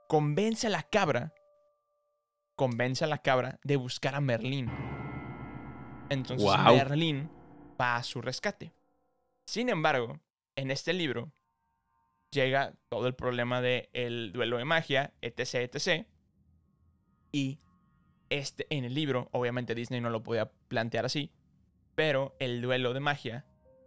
convence 0.07 0.67
a 0.67 0.69
la 0.69 0.83
cabra. 0.83 1.33
Convence 2.55 3.03
a 3.03 3.07
la 3.07 3.17
cabra 3.17 3.59
de 3.63 3.75
buscar 3.75 4.15
a 4.15 4.21
Merlín. 4.21 4.71
Entonces 6.09 6.43
Guau. 6.43 6.75
Merlín 6.75 7.31
va 7.79 7.97
a 7.97 8.03
su 8.03 8.21
rescate. 8.21 8.73
Sin 9.45 9.69
embargo, 9.69 10.19
en 10.55 10.71
este 10.71 10.93
libro 10.93 11.31
llega 12.31 12.73
todo 12.89 13.07
el 13.07 13.15
problema 13.15 13.61
del 13.61 13.89
el 13.93 14.31
duelo 14.33 14.57
de 14.57 14.65
magia, 14.65 15.13
etc, 15.21 15.55
etc. 15.73 16.05
Y 17.31 17.59
este, 18.29 18.67
en 18.69 18.83
el 18.83 18.93
libro, 18.93 19.29
obviamente 19.31 19.75
Disney 19.75 20.01
no 20.01 20.09
lo 20.09 20.23
podía 20.23 20.51
plantear 20.67 21.05
así, 21.05 21.31
pero 21.95 22.35
el 22.39 22.61
duelo 22.61 22.93
de 22.93 22.99
magia 22.99 23.45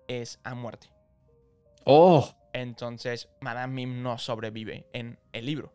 es 0.08 0.40
a 0.44 0.54
muerte. 0.54 0.90
Oh. 1.84 2.28
Entonces, 2.52 3.28
Madame 3.40 3.74
Mim 3.74 4.02
no 4.02 4.18
sobrevive 4.18 4.86
en 4.92 5.18
el 5.32 5.46
libro. 5.46 5.72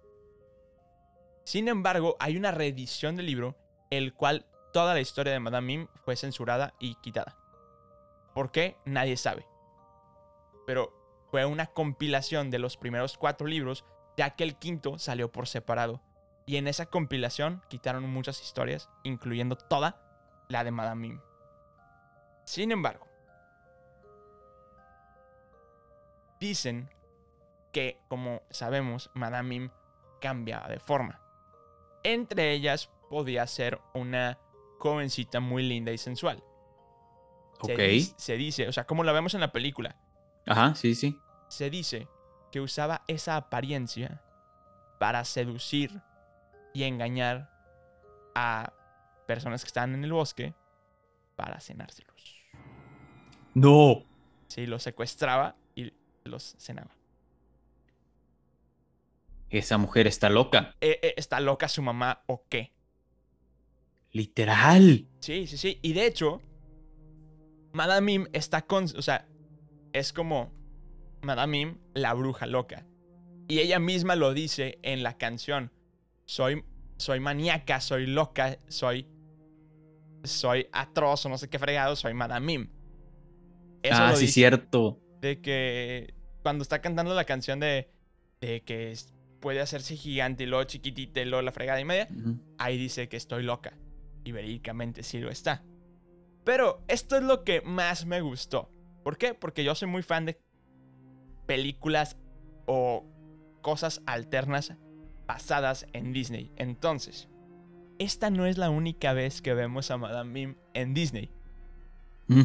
Sin 1.45 1.67
embargo, 1.67 2.15
hay 2.19 2.37
una 2.37 2.51
reedición 2.51 3.15
del 3.15 3.27
libro, 3.27 3.57
el 3.89 4.13
cual 4.13 4.45
toda 4.71 4.93
la 4.93 5.01
historia 5.01 5.33
de 5.33 5.39
Madame 5.39 5.67
Mim 5.67 5.87
fue 6.03 6.15
censurada 6.15 6.73
y 6.79 6.95
quitada. 6.95 7.37
¿Por 8.33 8.51
qué? 8.51 8.77
Nadie 8.85 9.17
sabe. 9.17 9.45
Pero 10.65 10.93
fue 11.29 11.45
una 11.45 11.67
compilación 11.67 12.51
de 12.51 12.59
los 12.59 12.77
primeros 12.77 13.17
cuatro 13.17 13.47
libros, 13.47 13.85
ya 14.17 14.31
que 14.31 14.43
el 14.43 14.55
quinto 14.55 14.99
salió 14.99 15.31
por 15.31 15.47
separado. 15.47 16.01
Y 16.45 16.57
en 16.57 16.67
esa 16.67 16.85
compilación 16.87 17.61
quitaron 17.69 18.09
muchas 18.09 18.41
historias, 18.41 18.89
incluyendo 19.03 19.55
toda 19.55 20.01
la 20.49 20.63
de 20.63 20.71
Madame 20.71 21.07
Mim. 21.07 21.21
Sin 22.45 22.71
embargo, 22.71 23.07
dicen 26.39 26.89
que, 27.71 27.99
como 28.09 28.41
sabemos, 28.49 29.09
Madame 29.13 29.49
Mim 29.49 29.69
cambia 30.19 30.59
de 30.67 30.79
forma. 30.79 31.19
Entre 32.03 32.51
ellas 32.51 32.89
podía 33.09 33.47
ser 33.47 33.79
una 33.93 34.37
jovencita 34.79 35.39
muy 35.39 35.63
linda 35.63 35.91
y 35.91 35.97
sensual. 35.97 36.43
Se 37.63 37.73
Ok. 37.73 38.17
se 38.17 38.35
dice, 38.35 38.67
o 38.67 38.73
sea, 38.73 38.85
como 38.85 39.03
la 39.05 39.13
vemos 39.13 39.33
en 39.33 39.39
la 39.39 39.53
película, 39.53 39.95
Ajá, 40.45 40.75
sí, 40.75 40.95
sí. 40.95 41.19
se 41.47 41.69
dice 41.69 42.07
que 42.51 42.61
usaba 42.61 43.03
esa 43.07 43.35
apariencia 43.35 44.21
para 44.99 45.23
seducir 45.25 46.01
y 46.73 46.83
engañar 46.83 47.49
a 48.35 48.73
personas 49.27 49.63
que 49.63 49.67
estaban 49.67 49.93
en 49.93 50.03
el 50.03 50.13
bosque 50.13 50.53
para 51.35 51.59
cenárselos. 51.59 52.41
No. 53.53 54.03
Sí, 54.47 54.65
los 54.65 54.83
secuestraba 54.83 55.55
y 55.75 55.93
los 56.23 56.55
cenaba. 56.57 56.91
Esa 59.49 59.77
mujer 59.77 60.07
está 60.07 60.29
loca. 60.29 60.75
Eh, 60.81 60.99
eh, 61.01 61.13
¿Está 61.17 61.39
loca 61.39 61.67
su 61.67 61.81
mamá 61.81 62.23
o 62.25 62.45
qué? 62.49 62.73
Literal. 64.11 65.07
Sí, 65.19 65.47
sí, 65.47 65.57
sí. 65.57 65.79
Y 65.81 65.93
de 65.93 66.07
hecho, 66.07 66.41
Madame 67.71 68.01
Mim 68.01 68.27
está 68.33 68.63
con. 68.63 68.85
O 68.85 69.01
sea, 69.01 69.27
es 69.93 70.11
como 70.11 70.51
Madame 71.21 71.65
Mim, 71.65 71.77
la 71.93 72.13
bruja 72.13 72.45
loca. 72.45 72.85
Y 73.47 73.59
ella 73.59 73.79
misma 73.79 74.15
lo 74.15 74.33
dice 74.33 74.79
en 74.81 75.03
la 75.03 75.17
canción. 75.17 75.71
Soy, 76.25 76.63
soy 76.97 77.19
maníaca, 77.19 77.79
soy 77.79 78.07
loca, 78.07 78.59
soy. 78.67 79.07
Soy 80.23 80.67
atroz 80.71 81.25
o 81.25 81.29
no 81.29 81.37
sé 81.37 81.49
qué 81.49 81.59
fregado, 81.59 81.95
soy 81.95 82.13
Madame 82.13 82.45
Mim. 82.45 82.69
Eso 83.83 84.01
ah, 84.01 84.15
sí, 84.15 84.27
cierto. 84.27 84.99
De 85.19 85.41
que 85.41 86.13
cuando 86.41 86.63
está 86.63 86.81
cantando 86.81 87.13
la 87.13 87.25
canción 87.25 87.59
de, 87.59 87.89
de 88.39 88.61
que 88.63 88.95
puede 89.41 89.59
hacerse 89.59 89.97
gigante 89.97 90.43
y 90.43 90.45
luego 90.45 90.63
chiquitita 90.63 91.21
y 91.21 91.25
luego 91.25 91.41
la 91.41 91.51
fregada 91.51 91.81
y 91.81 91.85
media, 91.85 92.07
ahí 92.57 92.77
dice 92.77 93.09
que 93.09 93.17
estoy 93.17 93.43
loca. 93.43 93.77
Y 94.23 94.31
verídicamente 94.31 95.03
sí 95.03 95.19
lo 95.19 95.29
está. 95.29 95.65
Pero 96.45 96.81
esto 96.87 97.17
es 97.17 97.23
lo 97.23 97.43
que 97.43 97.61
más 97.61 98.05
me 98.05 98.21
gustó. 98.21 98.72
¿Por 99.03 99.17
qué? 99.17 99.33
Porque 99.33 99.63
yo 99.63 99.75
soy 99.75 99.87
muy 99.87 100.03
fan 100.03 100.25
de 100.25 100.39
películas 101.45 102.17
o 102.65 103.05
cosas 103.61 104.01
alternas 104.05 104.73
basadas 105.27 105.85
en 105.93 106.13
Disney. 106.13 106.51
Entonces, 106.55 107.27
esta 107.99 108.29
no 108.29 108.45
es 108.45 108.57
la 108.57 108.69
única 108.69 109.13
vez 109.13 109.41
que 109.41 109.53
vemos 109.53 109.91
a 109.91 109.97
Madame 109.97 110.31
Mim 110.31 110.55
en 110.73 110.93
Disney. 110.93 111.29
Mm. 112.27 112.41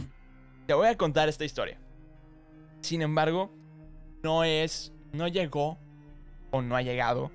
Te 0.67 0.75
voy 0.75 0.89
a 0.89 0.97
contar 0.97 1.29
esta 1.29 1.45
historia. 1.45 1.79
Sin 2.81 3.03
embargo, 3.03 3.51
no 4.23 4.45
es, 4.45 4.93
no 5.13 5.29
llegó 5.29 5.79
o 6.51 6.63
no 6.63 6.77
ha 6.77 6.83
llegado 6.83 7.31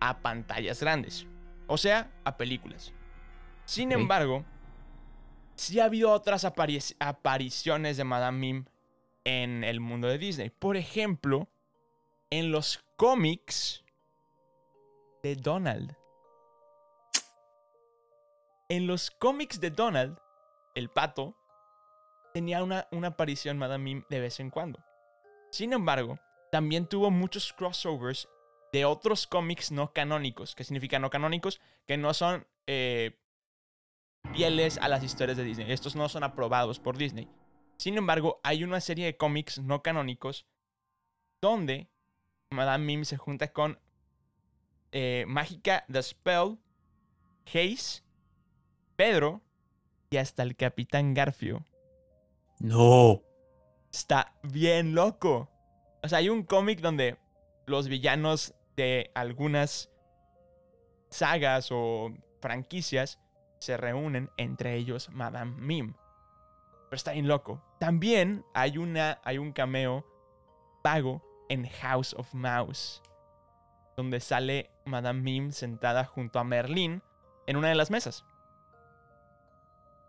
a 0.00 0.18
pantallas 0.18 0.80
grandes. 0.80 1.26
O 1.66 1.78
sea, 1.78 2.10
a 2.24 2.36
películas. 2.36 2.92
Sin 3.64 3.92
embargo, 3.92 4.44
sí 5.56 5.80
ha 5.80 5.84
habido 5.84 6.12
otras 6.12 6.44
apariciones 6.44 7.96
de 7.96 8.04
Madame 8.04 8.38
Mim 8.38 8.64
en 9.24 9.64
el 9.64 9.80
mundo 9.80 10.08
de 10.08 10.18
Disney. 10.18 10.50
Por 10.50 10.76
ejemplo, 10.76 11.48
en 12.30 12.50
los 12.50 12.84
cómics 12.96 13.84
de 15.22 15.36
Donald. 15.36 15.96
En 18.68 18.86
los 18.86 19.10
cómics 19.10 19.60
de 19.60 19.70
Donald, 19.70 20.18
el 20.74 20.90
pato 20.90 21.36
tenía 22.32 22.62
una, 22.62 22.88
una 22.90 23.08
aparición 23.08 23.58
Madame 23.58 23.84
Mim 23.84 24.04
de 24.08 24.20
vez 24.20 24.40
en 24.40 24.50
cuando. 24.50 24.82
Sin 25.50 25.72
embargo, 25.72 26.18
también 26.50 26.86
tuvo 26.86 27.10
muchos 27.10 27.52
crossovers 27.52 28.28
de 28.72 28.84
otros 28.84 29.26
cómics 29.26 29.70
no 29.70 29.92
canónicos. 29.92 30.54
¿Qué 30.54 30.64
significa 30.64 30.98
no 30.98 31.10
canónicos? 31.10 31.60
Que 31.86 31.96
no 31.96 32.12
son 32.12 32.46
eh, 32.66 33.16
fieles 34.32 34.78
a 34.78 34.88
las 34.88 35.02
historias 35.02 35.36
de 35.36 35.44
Disney. 35.44 35.70
Estos 35.70 35.96
no 35.96 36.08
son 36.08 36.24
aprobados 36.24 36.78
por 36.80 36.96
Disney. 36.96 37.28
Sin 37.76 37.96
embargo, 37.96 38.40
hay 38.42 38.64
una 38.64 38.80
serie 38.80 39.06
de 39.06 39.16
cómics 39.16 39.58
no 39.58 39.82
canónicos 39.82 40.46
donde 41.40 41.88
Madame 42.50 42.84
Mim 42.84 43.04
se 43.04 43.16
junta 43.16 43.52
con 43.52 43.78
eh, 44.92 45.24
Mágica, 45.26 45.84
The 45.90 46.02
Spell, 46.02 46.58
Haze, 47.46 48.02
Pedro 48.96 49.42
y 50.10 50.16
hasta 50.16 50.42
el 50.42 50.56
Capitán 50.56 51.14
Garfio. 51.14 51.66
No. 52.60 53.22
Está 53.92 54.34
bien 54.42 54.94
loco. 54.94 55.50
O 56.02 56.08
sea, 56.08 56.18
hay 56.18 56.28
un 56.28 56.44
cómic 56.44 56.80
donde 56.80 57.18
los 57.66 57.88
villanos 57.88 58.54
de 58.76 59.10
algunas 59.14 59.90
sagas 61.10 61.68
o 61.70 62.12
franquicias 62.40 63.20
se 63.64 63.76
reúnen, 63.76 64.30
entre 64.36 64.74
ellos 64.74 65.10
Madame 65.10 65.52
Mim. 65.56 65.94
Pero 66.88 66.96
está 66.96 67.12
bien 67.12 67.28
loco. 67.28 67.62
También 67.80 68.44
hay, 68.54 68.78
una, 68.78 69.20
hay 69.24 69.38
un 69.38 69.52
cameo 69.52 70.06
pago 70.82 71.22
en 71.48 71.66
House 71.66 72.14
of 72.14 72.32
Mouse, 72.34 73.02
donde 73.96 74.20
sale 74.20 74.70
Madame 74.84 75.20
Mim 75.20 75.50
sentada 75.52 76.04
junto 76.04 76.38
a 76.38 76.44
Merlin 76.44 77.02
en 77.46 77.56
una 77.56 77.68
de 77.68 77.74
las 77.74 77.90
mesas. 77.90 78.24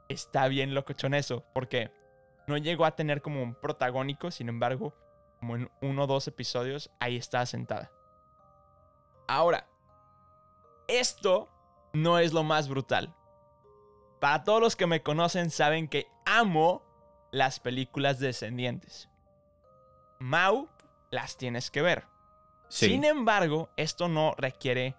Está 0.10 0.48
bien 0.48 0.76
locochón 0.76 1.14
eso, 1.14 1.44
porque 1.54 1.92
no 2.48 2.58
llegó 2.58 2.86
a 2.86 2.96
tener 2.96 3.22
como 3.22 3.42
un 3.42 3.56
protagónico, 3.56 4.30
sin 4.32 4.50
embargo, 4.50 4.94
como 5.40 5.56
en 5.56 5.72
uno 5.82 6.04
o 6.04 6.08
dos 6.08 6.28
episodios, 6.28 6.92
ahí 7.00 7.16
está 7.16 7.46
sentada. 7.46 7.92
Ahora, 9.28 9.68
esto 10.88 11.50
no 11.94 12.20
es 12.20 12.34
lo 12.34 12.44
más 12.44 12.70
brutal. 12.70 13.16
Para 14.20 14.44
todos 14.44 14.62
los 14.62 14.76
que 14.76 14.88
me 14.88 15.02
conocen 15.04 15.50
saben 15.50 15.88
que 15.88 16.08
amo 16.26 16.84
las 17.32 17.60
películas 17.60 18.20
descendientes. 18.20 19.10
Mau 20.20 20.70
las 21.12 21.38
tienes 21.38 21.70
que 21.70 21.82
ver. 21.82 22.06
Sin 22.70 23.04
embargo, 23.04 23.70
esto 23.78 24.08
no 24.08 24.34
requiere 24.38 24.96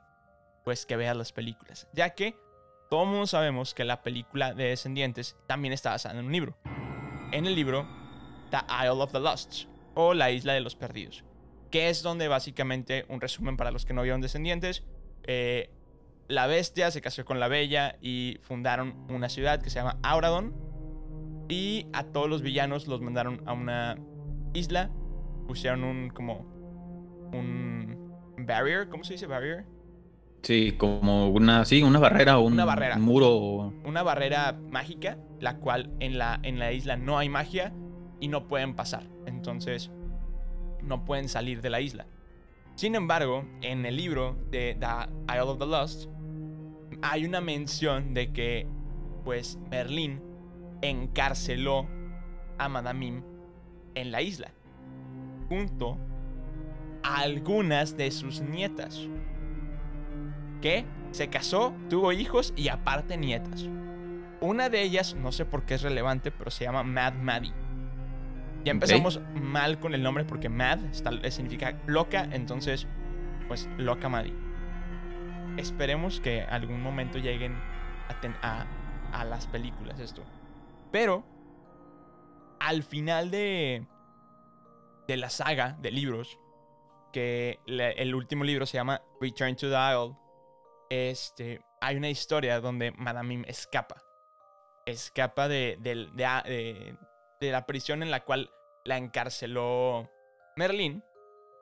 pues 0.64 0.86
que 0.86 0.96
veas 0.96 1.16
las 1.16 1.32
películas, 1.32 1.88
ya 1.92 2.10
que 2.10 2.36
todo 2.90 3.02
el 3.02 3.08
mundo 3.08 3.26
sabemos 3.26 3.74
que 3.74 3.84
la 3.84 4.02
película 4.02 4.54
de 4.54 4.64
Descendientes 4.64 5.36
también 5.46 5.72
está 5.72 5.90
basada 5.90 6.18
en 6.18 6.26
un 6.26 6.32
libro. 6.32 6.56
En 7.32 7.46
el 7.46 7.54
libro, 7.54 7.86
The 8.50 8.58
Isle 8.82 9.02
of 9.02 9.12
the 9.12 9.20
Lost, 9.20 9.64
o 9.94 10.14
La 10.14 10.30
Isla 10.30 10.52
de 10.54 10.60
los 10.60 10.76
Perdidos, 10.76 11.24
que 11.70 11.88
es 11.88 12.02
donde 12.02 12.28
básicamente, 12.28 13.04
un 13.08 13.20
resumen 13.20 13.56
para 13.56 13.70
los 13.70 13.84
que 13.84 13.94
no 13.94 14.02
vieron 14.02 14.20
Descendientes, 14.20 14.84
eh, 15.24 15.70
la 16.28 16.46
bestia 16.46 16.90
se 16.90 17.00
casó 17.00 17.24
con 17.24 17.40
la 17.40 17.48
bella 17.48 17.96
y 18.00 18.38
fundaron 18.42 19.06
una 19.08 19.28
ciudad 19.28 19.60
que 19.62 19.70
se 19.70 19.78
llama 19.78 19.98
Auradon, 20.02 20.54
y 21.48 21.86
a 21.92 22.04
todos 22.04 22.28
los 22.28 22.42
villanos 22.42 22.88
los 22.88 23.00
mandaron 23.00 23.42
a 23.46 23.52
una 23.52 23.96
isla 24.52 24.90
pusieron 25.46 25.84
un 25.84 26.10
como 26.10 26.44
un 27.32 28.12
barrier, 28.38 28.88
¿cómo 28.88 29.04
se 29.04 29.14
dice 29.14 29.26
barrier? 29.26 29.64
Sí, 30.42 30.72
como 30.78 31.28
una, 31.28 31.64
sí, 31.64 31.82
una 31.82 31.98
barrera 31.98 32.38
o 32.38 32.42
un, 32.42 32.52
una 32.52 32.64
barrera. 32.64 32.98
muro. 32.98 33.72
Una 33.84 34.02
barrera 34.02 34.52
mágica, 34.70 35.18
la 35.40 35.56
cual 35.56 35.90
en 35.98 36.18
la, 36.18 36.38
en 36.42 36.58
la 36.58 36.72
isla 36.72 36.96
no 36.96 37.18
hay 37.18 37.28
magia 37.28 37.72
y 38.20 38.28
no 38.28 38.46
pueden 38.46 38.76
pasar. 38.76 39.08
Entonces, 39.26 39.90
no 40.82 41.04
pueden 41.04 41.28
salir 41.28 41.62
de 41.62 41.70
la 41.70 41.80
isla. 41.80 42.06
Sin 42.76 42.94
embargo, 42.94 43.44
en 43.62 43.86
el 43.86 43.96
libro 43.96 44.36
de 44.50 44.76
The 44.78 45.32
Isle 45.34 45.40
of 45.40 45.58
the 45.58 45.66
Lost, 45.66 46.08
hay 47.02 47.24
una 47.24 47.40
mención 47.40 48.14
de 48.14 48.32
que, 48.32 48.66
pues, 49.24 49.58
Merlín 49.70 50.22
encarceló 50.82 51.86
a 52.58 52.68
Madame 52.68 53.22
en 53.94 54.12
la 54.12 54.22
isla 54.22 54.52
junto 55.48 55.98
a 57.02 57.20
algunas 57.20 57.96
de 57.96 58.10
sus 58.10 58.40
nietas. 58.40 59.08
Que 60.60 60.84
se 61.10 61.28
casó, 61.28 61.74
tuvo 61.88 62.12
hijos 62.12 62.52
y 62.56 62.68
aparte 62.68 63.16
nietas. 63.16 63.68
Una 64.40 64.68
de 64.68 64.82
ellas, 64.82 65.14
no 65.14 65.32
sé 65.32 65.44
por 65.44 65.64
qué 65.64 65.74
es 65.74 65.82
relevante, 65.82 66.30
pero 66.30 66.50
se 66.50 66.64
llama 66.64 66.82
Mad 66.82 67.14
Maddie. 67.14 67.54
Ya 68.64 68.72
empezamos 68.72 69.20
mal 69.34 69.78
con 69.78 69.94
el 69.94 70.02
nombre 70.02 70.24
porque 70.24 70.48
Mad 70.48 70.78
significa 71.30 71.80
loca, 71.86 72.28
entonces, 72.32 72.86
pues 73.46 73.68
loca 73.78 74.08
Maddie. 74.08 74.34
Esperemos 75.56 76.20
que 76.20 76.42
algún 76.42 76.82
momento 76.82 77.18
lleguen 77.18 77.56
a, 78.42 78.66
las 79.24 79.46
películas 79.46 79.98
esto. 79.98 80.22
Pero, 80.92 81.24
al 82.60 82.82
final 82.82 83.30
de, 83.30 83.86
de 85.08 85.16
la 85.16 85.30
saga 85.30 85.76
de 85.80 85.90
libros, 85.90 86.38
que 87.12 87.60
el 87.66 88.14
último 88.14 88.44
libro 88.44 88.66
se 88.66 88.76
llama 88.76 89.00
Return 89.20 89.56
to 89.56 89.70
the 89.70 89.76
Isle, 89.76 90.16
este, 90.90 91.62
hay 91.80 91.96
una 91.96 92.10
historia 92.10 92.60
donde 92.60 92.92
Madame 92.92 93.28
Mim 93.28 93.44
escapa. 93.48 94.02
Escapa 94.84 95.48
de, 95.48 95.78
de, 95.80 96.96
la 97.40 97.66
prisión 97.66 98.02
en 98.02 98.10
la 98.10 98.24
cual 98.24 98.50
la 98.84 98.98
encarceló 98.98 100.10
Merlín 100.56 101.02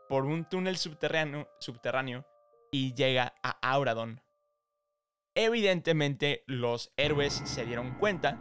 por 0.08 0.26
un 0.26 0.48
túnel 0.48 0.76
subterráneo, 0.76 1.48
subterráneo 1.58 2.26
y 2.74 2.92
llega 2.94 3.36
a 3.44 3.50
Auradon. 3.62 4.20
Evidentemente 5.36 6.42
los 6.48 6.92
héroes 6.96 7.32
se 7.44 7.64
dieron 7.64 7.94
cuenta 8.00 8.36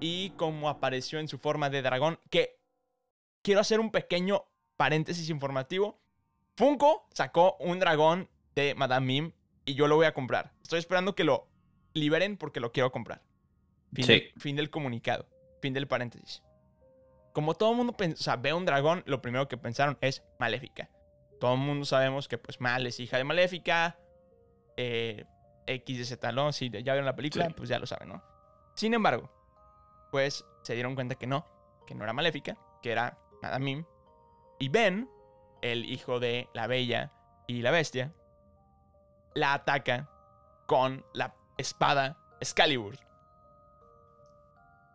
y 0.00 0.30
como 0.36 0.68
apareció 0.68 1.18
en 1.18 1.28
su 1.28 1.38
forma 1.38 1.70
de 1.70 1.80
dragón, 1.80 2.20
que 2.28 2.60
quiero 3.40 3.62
hacer 3.62 3.80
un 3.80 3.90
pequeño 3.90 4.44
paréntesis 4.76 5.30
informativo. 5.30 5.98
Funko 6.58 7.08
sacó 7.14 7.56
un 7.58 7.78
dragón 7.78 8.28
de 8.54 8.74
Madame 8.74 9.06
Mim 9.06 9.32
y 9.64 9.72
yo 9.72 9.86
lo 9.86 9.96
voy 9.96 10.04
a 10.04 10.12
comprar. 10.12 10.52
Estoy 10.62 10.80
esperando 10.80 11.14
que 11.14 11.24
lo 11.24 11.48
liberen 11.94 12.36
porque 12.36 12.60
lo 12.60 12.70
quiero 12.70 12.92
comprar. 12.92 13.22
Fin, 13.94 14.06
del, 14.06 14.32
fin 14.36 14.56
del 14.56 14.68
comunicado. 14.68 15.26
Fin 15.62 15.72
del 15.72 15.88
paréntesis. 15.88 16.42
Como 17.32 17.54
todo 17.54 17.70
el 17.70 17.78
mundo 17.78 17.96
ve 18.40 18.52
un 18.52 18.66
dragón, 18.66 19.04
lo 19.06 19.22
primero 19.22 19.48
que 19.48 19.56
pensaron 19.56 19.96
es 20.02 20.22
Maléfica. 20.38 20.90
Todo 21.40 21.54
el 21.54 21.60
mundo 21.60 21.84
sabemos 21.84 22.28
que 22.28 22.38
pues 22.38 22.60
Mal 22.60 22.86
es 22.86 22.98
hija 23.00 23.16
de 23.16 23.24
Maléfica. 23.24 23.98
Eh, 24.76 25.24
X 25.68 25.98
de 25.98 26.04
Z, 26.04 26.32
¿no? 26.32 26.52
Si 26.52 26.70
ya 26.70 26.80
vieron 26.80 27.04
la 27.04 27.14
película, 27.14 27.50
pues 27.50 27.68
ya 27.68 27.78
lo 27.78 27.86
saben, 27.86 28.08
¿no? 28.08 28.22
Sin 28.74 28.94
embargo, 28.94 29.30
pues 30.10 30.44
se 30.62 30.74
dieron 30.74 30.94
cuenta 30.94 31.14
que 31.16 31.26
no, 31.26 31.46
que 31.86 31.94
no 31.94 32.04
era 32.04 32.12
maléfica, 32.12 32.56
que 32.82 32.92
era 32.92 33.18
Madame 33.42 33.64
Mim. 33.64 33.84
Y 34.58 34.68
Ben, 34.68 35.10
el 35.62 35.84
hijo 35.84 36.20
de 36.20 36.48
la 36.54 36.66
Bella 36.66 37.12
y 37.46 37.62
la 37.62 37.70
Bestia, 37.70 38.14
la 39.34 39.54
ataca 39.54 40.08
con 40.66 41.04
la 41.12 41.34
espada 41.56 42.18
Excalibur. 42.40 42.98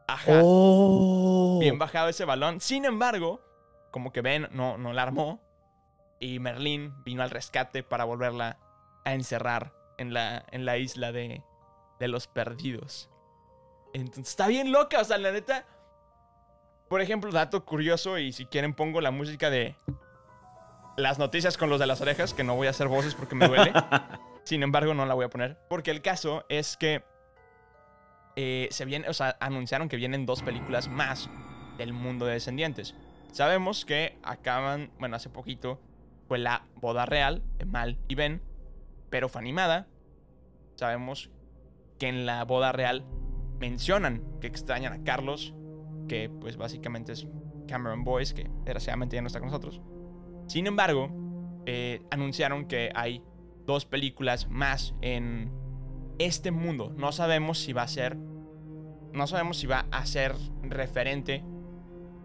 Ajá. 0.08 0.40
Oh. 0.44 1.60
Bien 1.60 1.78
bajado 1.78 2.10
ese 2.10 2.26
balón. 2.26 2.60
Sin 2.62 2.86
embargo, 2.86 3.42
como 3.92 4.12
que 4.12 4.22
Ben 4.22 4.48
no, 4.52 4.78
no 4.78 4.94
la 4.94 5.04
armó. 5.04 5.42
Y 6.24 6.40
Merlín 6.40 6.94
vino 7.04 7.22
al 7.22 7.30
rescate 7.30 7.84
para 7.84 8.06
volverla 8.06 8.58
a 9.04 9.14
encerrar 9.14 9.74
en 9.98 10.14
la, 10.14 10.46
en 10.52 10.64
la 10.64 10.78
isla 10.78 11.12
de, 11.12 11.44
de 12.00 12.08
los 12.08 12.28
perdidos. 12.28 13.10
Entonces 13.94 14.30
está 14.30 14.48
bien 14.48 14.72
loca, 14.72 15.02
o 15.02 15.04
sea, 15.04 15.18
la 15.18 15.34
neta. 15.34 15.66
Por 16.88 17.02
ejemplo, 17.02 17.30
dato 17.30 17.66
curioso, 17.66 18.18
y 18.20 18.32
si 18.32 18.46
quieren 18.46 18.74
pongo 18.74 19.02
la 19.02 19.12
música 19.12 19.50
de 19.50 19.76
las 20.96 21.20
noticias 21.20 21.58
con 21.58 21.70
los 21.70 21.78
de 21.78 21.88
las 21.88 22.00
orejas, 22.00 22.34
que 22.34 22.46
no 22.46 22.56
voy 22.56 22.68
a 22.68 22.70
hacer 22.70 22.88
voces 22.88 23.16
porque 23.16 23.36
me 23.36 23.50
duele. 23.50 23.74
Sin 24.46 24.64
embargo, 24.64 24.94
no 24.94 25.06
la 25.06 25.16
voy 25.16 25.26
a 25.26 25.30
poner. 25.30 25.58
Porque 25.68 25.92
el 25.92 26.02
caso 26.02 26.46
es 26.48 26.78
que 26.78 27.04
eh, 28.38 28.70
se 28.72 28.86
viene, 28.86 29.10
o 29.10 29.14
sea, 29.14 29.36
anunciaron 29.42 29.90
que 29.90 29.98
vienen 29.98 30.26
dos 30.26 30.42
películas 30.42 30.88
más 30.88 31.30
del 31.78 31.92
mundo 31.92 32.26
de 32.26 32.36
descendientes. 32.36 32.96
Sabemos 33.34 33.84
que 33.84 34.18
acaban, 34.24 34.90
bueno, 35.00 35.18
hace 35.18 35.30
poquito 35.30 35.82
fue 36.34 36.40
la 36.40 36.66
boda 36.74 37.06
real 37.06 37.44
de 37.60 37.66
Mal 37.66 38.00
y 38.08 38.16
Ben, 38.16 38.42
pero 39.12 39.30
fue 39.30 39.40
animada. 39.40 39.86
Sabemos 40.74 41.30
que 42.00 42.08
en 42.08 42.26
la 42.26 42.44
boda 42.44 42.72
real 42.72 43.06
mencionan 43.60 44.24
que 44.42 44.48
extrañan 44.48 44.94
a 44.94 45.04
Carlos, 45.04 45.54
que 46.08 46.32
pues 46.32 46.58
básicamente 46.58 47.12
es 47.12 47.28
Cameron 47.68 48.04
Boyce, 48.04 48.34
que 48.34 48.50
desgraciadamente 48.66 49.16
ya 49.16 49.22
no 49.22 49.28
está 49.28 49.42
con 49.42 49.50
nosotros. 49.50 49.80
Sin 50.48 50.66
embargo, 50.66 51.12
eh, 51.68 52.02
anunciaron 52.10 52.66
que 52.66 52.92
hay 52.96 53.24
dos 53.68 53.86
películas 53.86 54.50
más 54.50 54.96
en 55.02 55.52
este 56.18 56.50
mundo. 56.50 56.92
No 56.98 57.12
sabemos 57.12 57.60
si 57.60 57.74
va 57.74 57.84
a 57.84 57.88
ser. 57.88 58.16
No 58.16 59.28
sabemos 59.28 59.58
si 59.58 59.68
va 59.68 59.86
a 59.92 60.04
ser 60.08 60.34
referente 60.64 61.44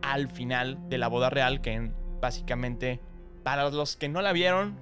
al 0.01 0.31
final 0.31 0.88
de 0.88 0.97
la 0.97 1.09
boda 1.09 1.29
real. 1.29 1.61
Que 1.61 1.92
básicamente, 2.23 3.03
para 3.49 3.71
los 3.71 3.97
que 3.97 4.11
no 4.11 4.21
la 4.21 4.33
vieron, 4.33 4.79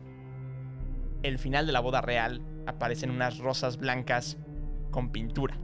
el 1.22 1.38
final 1.38 1.66
de 1.66 1.72
la 1.72 1.78
boda 1.78 2.00
real 2.00 2.42
aparecen 2.66 3.10
unas 3.10 3.38
rosas 3.38 3.76
blancas 3.76 4.38
con 4.90 5.12
pintura 5.12 5.56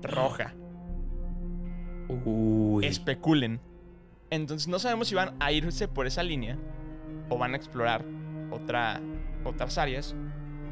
roja. 0.00 0.54
Uy. 2.08 2.86
Especulen. 2.86 3.60
Entonces 4.30 4.66
no 4.66 4.78
sabemos 4.78 5.08
si 5.08 5.14
van 5.14 5.36
a 5.40 5.52
irse 5.52 5.88
por 5.88 6.06
esa 6.06 6.22
línea 6.22 6.56
o 7.28 7.36
van 7.36 7.52
a 7.52 7.58
explorar 7.58 8.02
otra, 8.50 8.98
otras 9.44 9.76
áreas. 9.76 10.16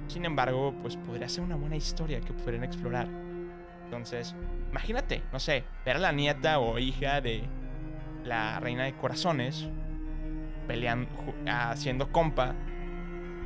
Sin 0.07 0.25
embargo, 0.25 0.75
pues 0.81 0.97
podría 0.97 1.29
ser 1.29 1.45
una 1.45 1.57
buena 1.57 1.77
historia 1.77 2.23
que 2.23 2.33
pudieran 2.33 2.65
explorar. 2.65 3.07
Entonces, 3.85 4.35
imagínate, 4.71 5.23
no 5.31 5.41
sé, 5.41 5.65
ver 5.85 5.97
a 5.97 6.01
la 6.01 6.13
nieta 6.13 6.59
o 6.59 6.79
hija 6.79 7.21
de 7.21 7.43
la 8.25 8.59
reina 8.61 8.85
de 8.85 8.97
corazones 8.97 9.69
peleando, 10.69 11.11
haciendo 11.51 12.13
compa 12.13 12.55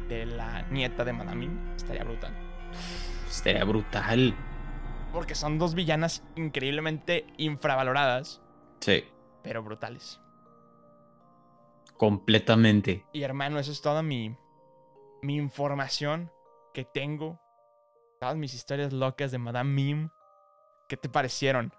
de 0.08 0.26
la 0.26 0.62
nieta 0.70 1.04
de 1.04 1.14
Madame 1.14 1.46
Mim. 1.46 1.74
Estaría 1.76 2.04
brutal. 2.04 2.35
Estaría 3.30 3.64
brutal. 3.64 4.35
Porque 5.12 5.35
son 5.35 5.58
dos 5.58 5.74
villanas 5.74 6.22
increíblemente 6.37 7.26
infravaloradas, 7.38 8.42
Sí. 8.80 9.04
pero 9.42 9.62
brutales. 9.62 10.20
Completamente. 11.96 13.06
Y 13.12 13.22
hermano, 13.22 13.58
eso 13.58 13.70
es 13.72 13.80
toda 13.80 14.02
mi, 14.02 14.37
mi 15.22 15.37
información 15.37 16.30
que 16.74 16.85
tengo. 16.85 17.40
Todas 18.20 18.37
mis 18.37 18.54
historias 18.54 18.92
locas 18.92 19.30
de 19.30 19.38
Madame 19.38 19.70
Mim. 19.70 20.11
¿Qué 20.88 20.96
te 20.96 21.08
parecieron? 21.08 21.72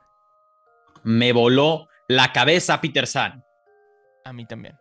Me 1.04 1.34
voló 1.34 1.88
la 2.08 2.32
cabeza, 2.32 2.80
Peter 2.80 3.08
San. 3.08 3.44
A 4.26 4.32
mí 4.34 4.46
también. 4.46 4.78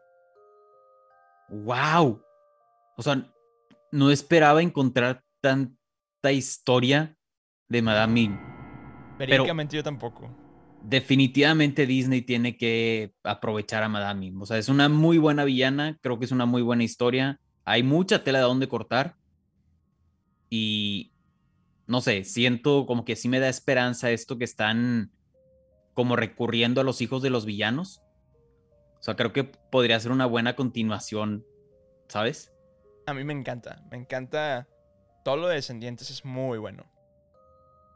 ¡Wow! 1.53 2.23
O 2.97 3.03
sea, 3.03 3.31
no 3.91 4.11
esperaba 4.11 4.62
encontrar 4.62 5.23
tanta 5.41 6.33
historia 6.33 7.17
de 7.69 7.83
Madame 7.83 8.12
Mim. 8.12 8.38
Verídicamente 9.19 9.77
yo 9.77 9.83
tampoco. 9.83 10.35
Definitivamente 10.83 11.87
Disney 11.87 12.23
tiene 12.23 12.57
que 12.57 13.15
aprovechar 13.23 13.83
a 13.83 13.88
Madame 13.88 14.21
Mim. 14.21 14.43
O 14.43 14.47
sea, 14.47 14.59
es 14.59 14.69
una 14.69 14.88
muy 14.88 15.19
buena 15.19 15.45
villana. 15.45 15.99
Creo 16.01 16.19
que 16.19 16.25
es 16.25 16.33
una 16.33 16.47
muy 16.47 16.62
buena 16.62 16.85
historia. 16.85 17.38
Hay 17.65 17.83
mucha 17.83 18.25
tela 18.25 18.38
de 18.38 18.45
dónde 18.45 18.67
cortar. 18.67 19.17
Y 20.51 21.12
no 21.87 22.01
sé, 22.01 22.25
siento 22.25 22.87
como 22.87 23.05
que 23.05 23.17
sí 23.17 23.29
me 23.29 23.41
da 23.41 23.49
esperanza 23.49 24.11
esto 24.11 24.38
que 24.38 24.45
están 24.45 25.12
como 25.95 26.17
recurriendo 26.17 26.81
a 26.81 26.85
los 26.85 27.01
hijos 27.01 27.23
de 27.23 27.31
los 27.31 27.45
villanos. 27.45 28.02
O 29.03 29.05
sea, 29.05 29.17
creo 29.17 29.33
que 29.33 29.43
podría 29.43 29.99
ser 29.99 30.12
una 30.12 30.27
buena 30.27 30.55
continuación, 30.55 31.45
¿sabes? 32.07 32.55
A 33.07 33.12
mí 33.15 33.25
me 33.25 33.33
encanta. 33.33 33.83
Me 33.91 33.97
encanta. 33.97 34.69
Todo 35.25 35.37
lo 35.38 35.49
de 35.49 35.57
Descendientes 35.57 36.09
es 36.11 36.25
muy 36.25 36.59
bueno. 36.59 36.88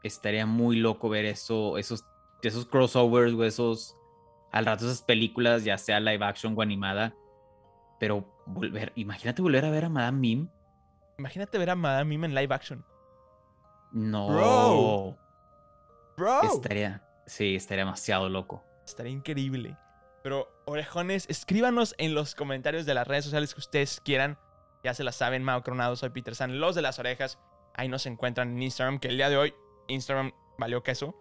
estaría 0.03 0.45
muy 0.45 0.75
loco 0.75 1.07
ver 1.07 1.23
eso, 1.25 1.77
esos, 1.77 2.03
esos 2.41 2.65
crossovers 2.65 3.33
o 3.33 3.43
esos, 3.45 3.95
al 4.51 4.65
rato 4.65 4.85
esas 4.85 5.01
películas, 5.01 5.63
ya 5.63 5.77
sea 5.77 5.99
live 5.99 6.23
action 6.25 6.53
o 6.57 6.61
animada, 6.61 7.15
pero 7.99 8.25
volver, 8.45 8.91
imagínate 8.95 9.41
volver 9.41 9.63
a 9.65 9.69
ver 9.69 9.85
a 9.85 9.89
Madame 9.89 10.19
Mim. 10.19 10.49
Imagínate 11.17 11.57
ver 11.57 11.69
a 11.69 11.75
Madame 11.75 12.05
Mim 12.05 12.25
en 12.25 12.35
live 12.35 12.53
action. 12.53 12.85
No. 13.91 14.27
Bro. 14.27 15.17
Bro. 16.17 16.41
Estaría, 16.43 17.01
sí, 17.25 17.55
estaría 17.55 17.85
demasiado 17.85 18.29
loco. 18.29 18.63
Estaría 18.85 19.11
increíble. 19.11 19.77
Pero, 20.27 20.51
orejones, 20.65 21.25
escríbanos 21.29 21.95
en 21.97 22.13
los 22.13 22.35
comentarios 22.35 22.85
de 22.85 22.93
las 22.93 23.07
redes 23.07 23.23
sociales 23.23 23.53
que 23.53 23.61
ustedes 23.61 24.01
quieran. 24.01 24.37
Ya 24.83 24.93
se 24.93 25.05
las 25.05 25.15
saben, 25.15 25.41
Mao 25.41 25.63
Coronado, 25.63 25.95
soy 25.95 26.09
Peter 26.09 26.35
San, 26.35 26.59
los 26.59 26.75
de 26.75 26.81
las 26.81 26.99
orejas. 26.99 27.39
Ahí 27.75 27.87
nos 27.87 28.05
encuentran 28.05 28.49
en 28.49 28.61
Instagram, 28.61 28.99
que 28.99 29.07
el 29.07 29.15
día 29.15 29.29
de 29.29 29.37
hoy 29.37 29.53
Instagram 29.87 30.33
valió 30.57 30.83
queso. 30.83 31.15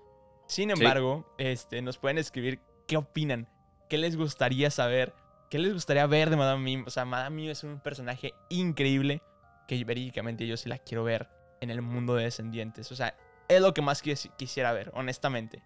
Sin 0.49 0.73
embargo, 0.73 1.33
este, 1.39 1.83
nos 1.83 1.99
pueden 1.99 2.19
escribir 2.19 2.59
qué 2.89 2.97
opinan, 2.97 3.49
qué 3.89 3.97
les 3.97 4.17
gustaría 4.17 4.73
saber, 4.73 5.15
qué 5.51 5.61
les 5.61 5.73
gustaría 5.73 6.05
ver 6.09 6.29
de 6.29 6.35
Madame 6.37 6.65
Mim. 6.65 6.83
O 6.85 6.91
sea, 6.91 7.05
Madame 7.05 7.37
Mim 7.37 7.51
es 7.51 7.63
un 7.63 7.79
personaje 7.79 8.35
increíble 8.49 9.23
que 9.69 9.85
verídicamente 9.85 10.49
yo 10.49 10.57
sí 10.57 10.69
la 10.69 10.79
quiero 10.79 11.05
ver 11.05 11.29
en 11.61 11.71
el 11.71 11.81
mundo 11.81 12.17
de 12.17 12.25
Descendientes. 12.25 12.91
O 12.91 12.97
sea, 12.97 13.17
es 13.47 13.61
lo 13.61 13.73
que 13.73 13.83
más 13.83 14.03
quis- 14.05 14.35
quisiera 14.37 14.73
ver, 14.73 14.91
honestamente 14.95 15.63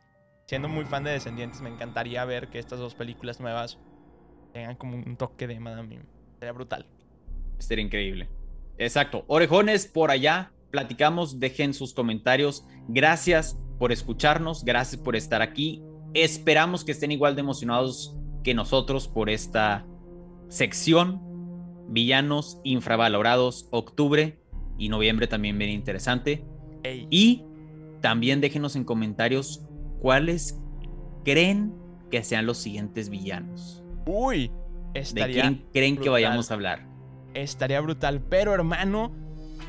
siendo 0.50 0.68
muy 0.68 0.84
fan 0.84 1.04
de 1.04 1.12
Descendientes, 1.12 1.60
me 1.60 1.68
encantaría 1.68 2.24
ver 2.24 2.48
que 2.48 2.58
estas 2.58 2.80
dos 2.80 2.96
películas 2.96 3.38
nuevas 3.38 3.78
tengan 4.52 4.74
como 4.74 4.96
un 4.96 5.16
toque 5.16 5.46
de 5.46 5.60
Madame. 5.60 6.00
Sería 6.40 6.50
brutal. 6.50 6.86
Estaría 7.56 7.84
increíble. 7.84 8.28
Exacto. 8.76 9.24
Orejones, 9.28 9.86
por 9.86 10.10
allá, 10.10 10.50
platicamos, 10.72 11.38
dejen 11.38 11.72
sus 11.72 11.94
comentarios. 11.94 12.66
Gracias 12.88 13.60
por 13.78 13.92
escucharnos, 13.92 14.64
gracias 14.64 15.00
por 15.00 15.14
estar 15.14 15.40
aquí. 15.40 15.84
Esperamos 16.14 16.84
que 16.84 16.90
estén 16.90 17.12
igual 17.12 17.36
de 17.36 17.42
emocionados 17.42 18.16
que 18.42 18.52
nosotros 18.52 19.06
por 19.06 19.30
esta 19.30 19.86
sección. 20.48 21.20
Villanos 21.90 22.58
infravalorados, 22.64 23.68
octubre 23.70 24.40
y 24.78 24.88
noviembre 24.88 25.28
también 25.28 25.56
bien 25.58 25.70
interesante. 25.70 26.44
Ey, 26.82 27.06
Y 27.08 27.44
también 28.00 28.40
déjenos 28.40 28.74
en 28.74 28.82
comentarios 28.82 29.64
cuáles 30.00 30.58
creen 31.24 31.74
que 32.10 32.24
sean 32.24 32.46
los 32.46 32.58
siguientes 32.58 33.08
villanos. 33.08 33.82
uy, 34.06 34.50
¿De 34.92 35.00
estaría, 35.00 35.42
quién 35.42 35.66
creen 35.72 35.96
que 35.96 36.08
vayamos 36.08 36.50
a 36.50 36.54
hablar? 36.54 36.86
estaría 37.34 37.80
brutal. 37.80 38.20
Pero 38.28 38.52
hermano, 38.54 39.12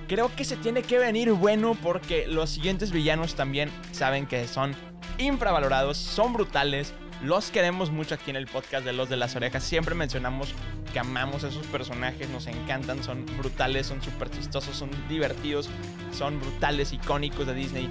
creo 0.08 0.34
que 0.36 0.46
se 0.46 0.58
tiene 0.58 0.82
que 0.82 0.98
venir 0.98 1.32
bueno 1.34 1.78
porque 1.84 2.26
los 2.26 2.50
siguientes 2.50 2.91
villanos 2.91 3.36
también 3.36 3.70
saben 3.91 4.26
que 4.26 4.48
son 4.48 4.74
infravalorados, 5.20 5.98
son 5.98 6.34
brutales. 6.34 6.94
Los 7.24 7.52
queremos 7.52 7.91
mucho 7.91 8.15
aquí 8.15 8.32
en 8.32 8.36
el 8.36 8.48
podcast 8.48 8.84
de 8.84 8.94
Los 8.94 9.10
de 9.10 9.17
las 9.17 9.36
Orejas. 9.36 9.63
Siempre 9.63 9.94
mencionamos 9.94 10.56
que 10.91 10.98
amamos 10.98 11.44
a 11.44 11.50
esos 11.50 11.67
personajes, 11.67 12.28
nos 12.30 12.48
encantan, 12.48 13.04
son 13.04 13.28
brutales, 13.38 13.86
son 13.86 14.02
súper 14.02 14.32
chistosos, 14.32 14.76
son 14.76 14.89
divertidos, 15.08 15.70
son 16.12 16.39
brutales, 16.39 16.94
icónicos 16.94 17.46
de 17.46 17.54
Disney. 17.54 17.89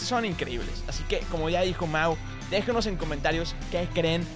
Son 0.00 0.24
increíbles. 0.24 0.82
Así 0.88 1.02
que, 1.04 1.20
como 1.30 1.48
ya 1.48 1.62
dijo 1.62 1.86
Mau, 1.86 2.16
déjenos 2.50 2.86
en 2.86 2.96
comentarios 2.96 3.54
qué 3.70 3.88
creen. 3.92 4.26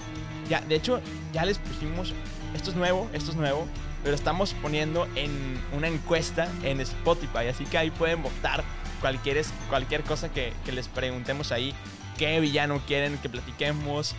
Ya, 0.48 0.61
de 0.61 0.74
hecho, 0.74 1.00
ya 1.33 1.44
les 1.44 1.59
pusimos. 1.59 2.14
Esto 2.55 2.70
es 2.70 2.77
nuevo, 2.77 3.09
esto 3.12 3.31
es 3.31 3.37
nuevo. 3.37 3.66
Pero 4.03 4.14
estamos 4.14 4.55
poniendo 4.55 5.09
en 5.16 5.59
una 5.77 5.88
encuesta 5.88 6.48
en 6.62 6.81
Spotify. 6.81 7.48
Así 7.50 7.64
que 7.64 7.79
ahí 7.79 7.90
pueden 7.90 8.22
votar 8.22 8.62
cualquier, 9.00 9.42
cualquier 9.68 10.03
cosa 10.03 10.31
que, 10.31 10.53
que 10.64 10.72
les 10.72 10.88
preguntemos 10.88 11.53
ahí. 11.53 11.74
qué 12.18 12.38
villano 12.40 12.81
quieren 12.87 13.18
que 13.18 13.29
platiquemos, 13.29 14.14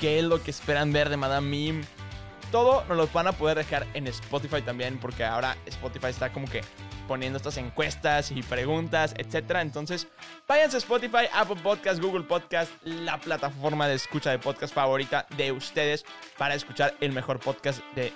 qué 0.00 0.18
es 0.18 0.24
lo 0.24 0.42
que 0.42 0.50
esperan 0.50 0.92
ver 0.92 1.10
de 1.10 1.16
Madame 1.16 1.48
Mim. 1.48 1.82
Todo 2.50 2.84
nos 2.86 2.96
lo 2.96 3.06
van 3.08 3.28
a 3.28 3.32
poder 3.32 3.58
dejar 3.58 3.86
en 3.94 4.06
Spotify 4.08 4.62
también, 4.62 4.98
porque 4.98 5.24
ahora 5.24 5.56
Spotify 5.66 6.08
está 6.08 6.32
como 6.32 6.46
que 6.48 6.62
poniendo 7.06 7.36
estas 7.36 7.56
encuestas 7.56 8.30
y 8.30 8.42
preguntas, 8.42 9.14
etc. 9.18 9.56
Entonces, 9.60 10.06
váyanse 10.46 10.76
a 10.76 10.78
Spotify, 10.78 11.26
Apple 11.32 11.56
Podcast, 11.62 12.00
Google 12.00 12.24
Podcast, 12.24 12.70
la 12.84 13.18
plataforma 13.18 13.88
de 13.88 13.94
escucha 13.94 14.30
de 14.30 14.38
podcast 14.38 14.74
favorita 14.74 15.26
de 15.36 15.52
ustedes 15.52 16.04
para 16.38 16.54
escuchar 16.54 16.94
el 17.00 17.12
mejor 17.12 17.40
podcast 17.40 17.80
de 17.94 18.12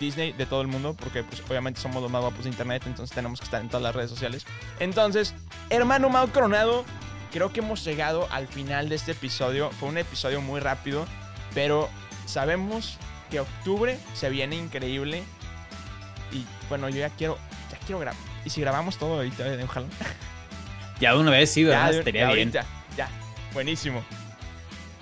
Disney 0.00 0.32
de 0.32 0.46
todo 0.46 0.62
el 0.62 0.68
mundo, 0.68 0.96
porque 0.98 1.22
pues 1.22 1.42
obviamente 1.48 1.80
somos 1.80 2.02
los 2.02 2.10
más 2.10 2.22
guapos 2.22 2.44
de 2.44 2.50
internet, 2.50 2.82
entonces 2.86 3.14
tenemos 3.14 3.38
que 3.38 3.44
estar 3.44 3.60
en 3.60 3.68
todas 3.68 3.82
las 3.82 3.94
redes 3.94 4.10
sociales. 4.10 4.46
Entonces, 4.78 5.34
hermano 5.68 6.08
Mau 6.08 6.28
Coronado, 6.30 6.84
creo 7.30 7.52
que 7.52 7.60
hemos 7.60 7.84
llegado 7.84 8.26
al 8.30 8.48
final 8.48 8.88
de 8.88 8.96
este 8.96 9.12
episodio. 9.12 9.70
Fue 9.70 9.88
un 9.88 9.98
episodio 9.98 10.40
muy 10.40 10.60
rápido, 10.60 11.06
pero 11.54 11.88
sabemos 12.26 12.98
que 13.30 13.40
octubre 13.40 13.98
se 14.14 14.28
viene 14.30 14.56
increíble. 14.56 15.22
Y 16.32 16.44
bueno, 16.68 16.88
yo 16.88 16.98
ya 16.98 17.10
quiero, 17.10 17.38
ya 17.70 17.78
quiero 17.78 18.00
grabar. 18.00 18.20
Y 18.44 18.50
si 18.50 18.60
grabamos 18.60 18.98
todo 18.98 19.14
ahorita, 19.16 19.46
eh, 19.46 19.62
ojalá. 19.64 19.86
Ya 21.00 21.12
de 21.12 21.18
una 21.18 21.30
vez 21.30 21.50
sí, 21.50 21.64
¿verdad? 21.64 21.92
Ya, 21.92 21.98
Estaría 21.98 22.20
ya, 22.22 22.32
bien. 22.32 22.48
ahorita, 22.48 22.66
ya, 22.96 23.08
buenísimo. 23.54 24.04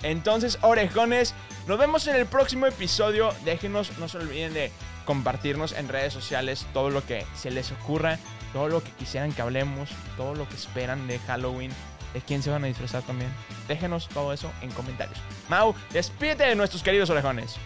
Entonces, 0.03 0.57
orejones, 0.61 1.33
nos 1.67 1.77
vemos 1.77 2.07
en 2.07 2.15
el 2.15 2.25
próximo 2.25 2.65
episodio. 2.65 3.33
Déjenos, 3.43 3.97
no 3.97 4.07
se 4.07 4.17
olviden 4.17 4.53
de 4.53 4.71
compartirnos 5.05 5.73
en 5.73 5.89
redes 5.89 6.13
sociales 6.13 6.65
todo 6.73 6.89
lo 6.89 7.05
que 7.05 7.25
se 7.35 7.51
les 7.51 7.71
ocurra, 7.71 8.17
todo 8.53 8.69
lo 8.69 8.81
que 8.83 8.91
quisieran 8.91 9.31
que 9.33 9.41
hablemos, 9.41 9.89
todo 10.15 10.35
lo 10.35 10.47
que 10.47 10.55
esperan 10.55 11.05
de 11.07 11.19
Halloween, 11.19 11.71
de 12.13 12.21
quién 12.21 12.41
se 12.41 12.49
van 12.49 12.63
a 12.63 12.67
disfrazar 12.67 13.01
también. 13.03 13.29
Déjenos 13.67 14.07
todo 14.07 14.31
eso 14.33 14.51
en 14.61 14.71
comentarios. 14.71 15.19
Mau, 15.49 15.75
despídete 15.91 16.45
de 16.45 16.55
nuestros 16.55 16.81
queridos 16.81 17.09
orejones. 17.09 17.57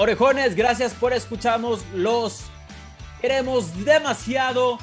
Orejones, 0.00 0.54
gracias 0.54 0.94
por 0.94 1.12
escucharnos. 1.12 1.84
Los 1.92 2.44
queremos 3.20 3.84
demasiado. 3.84 4.78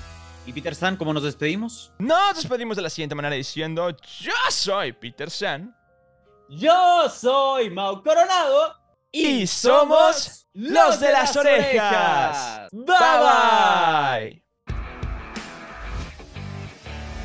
Y 0.45 0.51
Peter 0.51 0.75
San, 0.75 0.97
¿cómo 0.97 1.13
nos 1.13 1.23
despedimos? 1.23 1.93
Nos 1.99 2.35
despedimos 2.35 2.75
de 2.75 2.83
la 2.83 2.89
siguiente 2.89 3.15
manera 3.15 3.33
diciendo: 3.33 3.95
Yo 4.19 4.33
soy 4.49 4.91
Peter 4.91 5.29
San. 5.29 5.73
Yo 6.49 7.09
soy 7.09 7.69
Mau 7.69 8.03
Coronado. 8.03 8.75
Y 9.09 9.47
somos 9.47 10.47
los 10.51 10.99
de 10.99 11.11
las 11.13 11.33
orejas. 11.37 12.67
Bye 12.73 12.85
Bye 12.85 13.19
bye. 14.19 14.43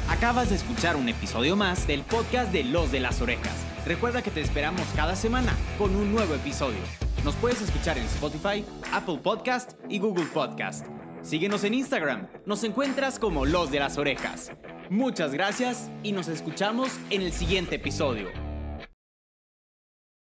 Acabas 0.08 0.50
de 0.50 0.56
escuchar 0.56 0.94
un 0.94 1.08
episodio 1.08 1.56
más 1.56 1.88
del 1.88 2.02
podcast 2.02 2.52
de 2.52 2.62
Los 2.62 2.92
de 2.92 3.00
las 3.00 3.20
Orejas. 3.20 3.54
Recuerda 3.84 4.22
que 4.22 4.30
te 4.30 4.42
esperamos 4.42 4.82
cada 4.94 5.16
semana 5.16 5.56
con 5.76 5.96
un 5.96 6.12
nuevo 6.12 6.34
episodio. 6.34 7.09
Nos 7.24 7.34
puedes 7.36 7.60
escuchar 7.60 7.98
en 7.98 8.04
Spotify, 8.04 8.64
Apple 8.92 9.18
Podcast 9.22 9.72
y 9.88 9.98
Google 9.98 10.24
Podcast. 10.26 10.86
Síguenos 11.22 11.64
en 11.64 11.74
Instagram. 11.74 12.28
Nos 12.46 12.64
encuentras 12.64 13.18
como 13.18 13.44
Los 13.44 13.70
de 13.70 13.78
las 13.78 13.98
Orejas. 13.98 14.52
Muchas 14.88 15.32
gracias 15.32 15.90
y 16.02 16.12
nos 16.12 16.28
escuchamos 16.28 16.90
en 17.10 17.20
el 17.20 17.32
siguiente 17.32 17.76
episodio. 17.76 18.49